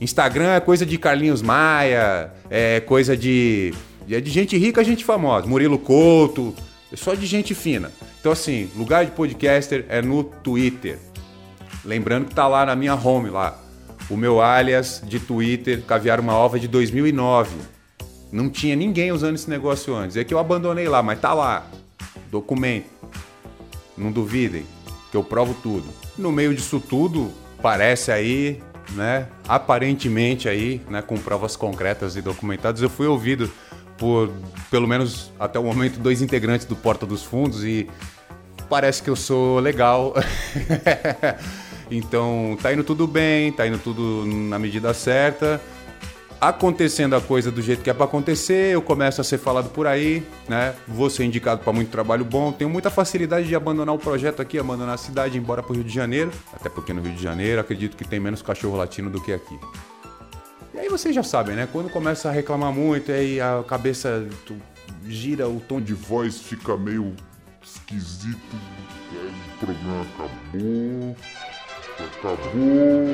Instagram 0.00 0.54
é 0.54 0.60
coisa 0.60 0.84
de 0.84 0.98
Carlinhos 0.98 1.42
Maia, 1.42 2.32
é 2.50 2.80
coisa 2.80 3.16
de 3.16 3.72
é 4.10 4.20
de 4.20 4.30
gente 4.30 4.58
rica, 4.58 4.82
gente 4.84 5.04
famosa, 5.04 5.46
Murilo 5.46 5.78
Couto, 5.78 6.54
é 6.92 6.96
só 6.96 7.14
de 7.14 7.26
gente 7.26 7.54
fina. 7.54 7.90
Então, 8.20 8.30
assim, 8.30 8.70
lugar 8.76 9.04
de 9.04 9.12
podcaster 9.12 9.86
é 9.88 10.02
no 10.02 10.22
Twitter. 10.22 10.98
Lembrando 11.84 12.26
que 12.26 12.34
tá 12.34 12.46
lá 12.46 12.66
na 12.66 12.76
minha 12.76 12.94
home 12.94 13.30
lá. 13.30 13.58
O 14.10 14.16
meu 14.16 14.42
alias 14.42 15.02
de 15.04 15.18
Twitter, 15.18 15.82
Caviar 15.82 16.20
uma 16.20 16.34
Ova 16.34 16.60
de 16.60 16.68
2009. 16.68 17.56
Não 18.30 18.50
tinha 18.50 18.76
ninguém 18.76 19.10
usando 19.10 19.34
esse 19.34 19.48
negócio 19.48 19.94
antes. 19.94 20.16
É 20.16 20.24
que 20.24 20.34
eu 20.34 20.38
abandonei 20.38 20.86
lá, 20.86 21.02
mas 21.02 21.18
tá 21.18 21.32
lá. 21.32 21.66
Documento. 22.30 22.86
Não 23.96 24.12
duvidem, 24.12 24.64
que 25.10 25.16
eu 25.16 25.24
provo 25.24 25.54
tudo. 25.62 25.86
No 26.16 26.30
meio 26.30 26.54
disso 26.54 26.80
tudo, 26.80 27.30
parece 27.60 28.10
aí, 28.10 28.62
né? 28.90 29.28
Aparentemente 29.46 30.48
aí, 30.48 30.80
né? 30.88 31.02
Com 31.02 31.16
provas 31.16 31.56
concretas 31.56 32.16
e 32.16 32.22
documentadas, 32.22 32.82
eu 32.82 32.90
fui 32.90 33.06
ouvido 33.06 33.50
por 33.98 34.30
pelo 34.70 34.86
menos 34.86 35.30
até 35.38 35.58
o 35.58 35.64
momento 35.64 35.98
dois 35.98 36.22
integrantes 36.22 36.66
do 36.66 36.74
Porta 36.74 37.06
dos 37.06 37.22
Fundos 37.22 37.64
e 37.64 37.88
parece 38.68 39.02
que 39.02 39.10
eu 39.10 39.16
sou 39.16 39.58
legal. 39.58 40.14
então 41.90 42.56
tá 42.62 42.72
indo 42.72 42.82
tudo 42.82 43.06
bem, 43.06 43.52
tá 43.52 43.66
indo 43.66 43.78
tudo 43.78 44.24
na 44.26 44.58
medida 44.58 44.94
certa. 44.94 45.60
Acontecendo 46.40 47.14
a 47.14 47.20
coisa 47.20 47.52
do 47.52 47.62
jeito 47.62 47.84
que 47.84 47.90
é 47.90 47.94
para 47.94 48.04
acontecer, 48.04 48.74
eu 48.74 48.82
começo 48.82 49.20
a 49.20 49.24
ser 49.24 49.38
falado 49.38 49.70
por 49.70 49.86
aí, 49.86 50.26
né? 50.48 50.74
Vou 50.88 51.08
ser 51.08 51.22
indicado 51.22 51.62
para 51.62 51.72
muito 51.72 51.90
trabalho 51.90 52.24
bom. 52.24 52.50
Tenho 52.50 52.68
muita 52.68 52.90
facilidade 52.90 53.46
de 53.46 53.54
abandonar 53.54 53.94
o 53.94 53.98
projeto 53.98 54.42
aqui, 54.42 54.58
abandonar 54.58 54.96
a 54.96 54.98
cidade, 54.98 55.38
ir 55.38 55.40
embora 55.40 55.62
para 55.62 55.70
o 55.70 55.74
Rio 55.76 55.84
de 55.84 55.94
Janeiro. 55.94 56.32
Até 56.52 56.68
porque 56.68 56.92
no 56.92 57.00
Rio 57.00 57.12
de 57.12 57.22
Janeiro 57.22 57.60
acredito 57.60 57.96
que 57.96 58.04
tem 58.04 58.18
menos 58.18 58.42
cachorro 58.42 58.76
latino 58.76 59.08
do 59.08 59.20
que 59.20 59.32
aqui. 59.32 59.56
Vocês 60.92 61.14
já 61.14 61.22
sabem, 61.22 61.56
né? 61.56 61.66
Quando 61.72 61.88
começa 61.88 62.28
a 62.28 62.32
reclamar 62.32 62.70
muito, 62.70 63.10
aí 63.10 63.40
a 63.40 63.64
cabeça 63.66 64.28
gira, 65.06 65.48
o 65.48 65.58
tom 65.58 65.80
de 65.80 65.94
voz 65.94 66.38
fica 66.38 66.76
meio 66.76 67.16
esquisito. 67.62 68.56
O 69.54 69.58
programa. 69.58 70.02
Acabou. 70.02 71.16
Acabou. 71.98 73.08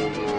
Acabou. 0.00 0.35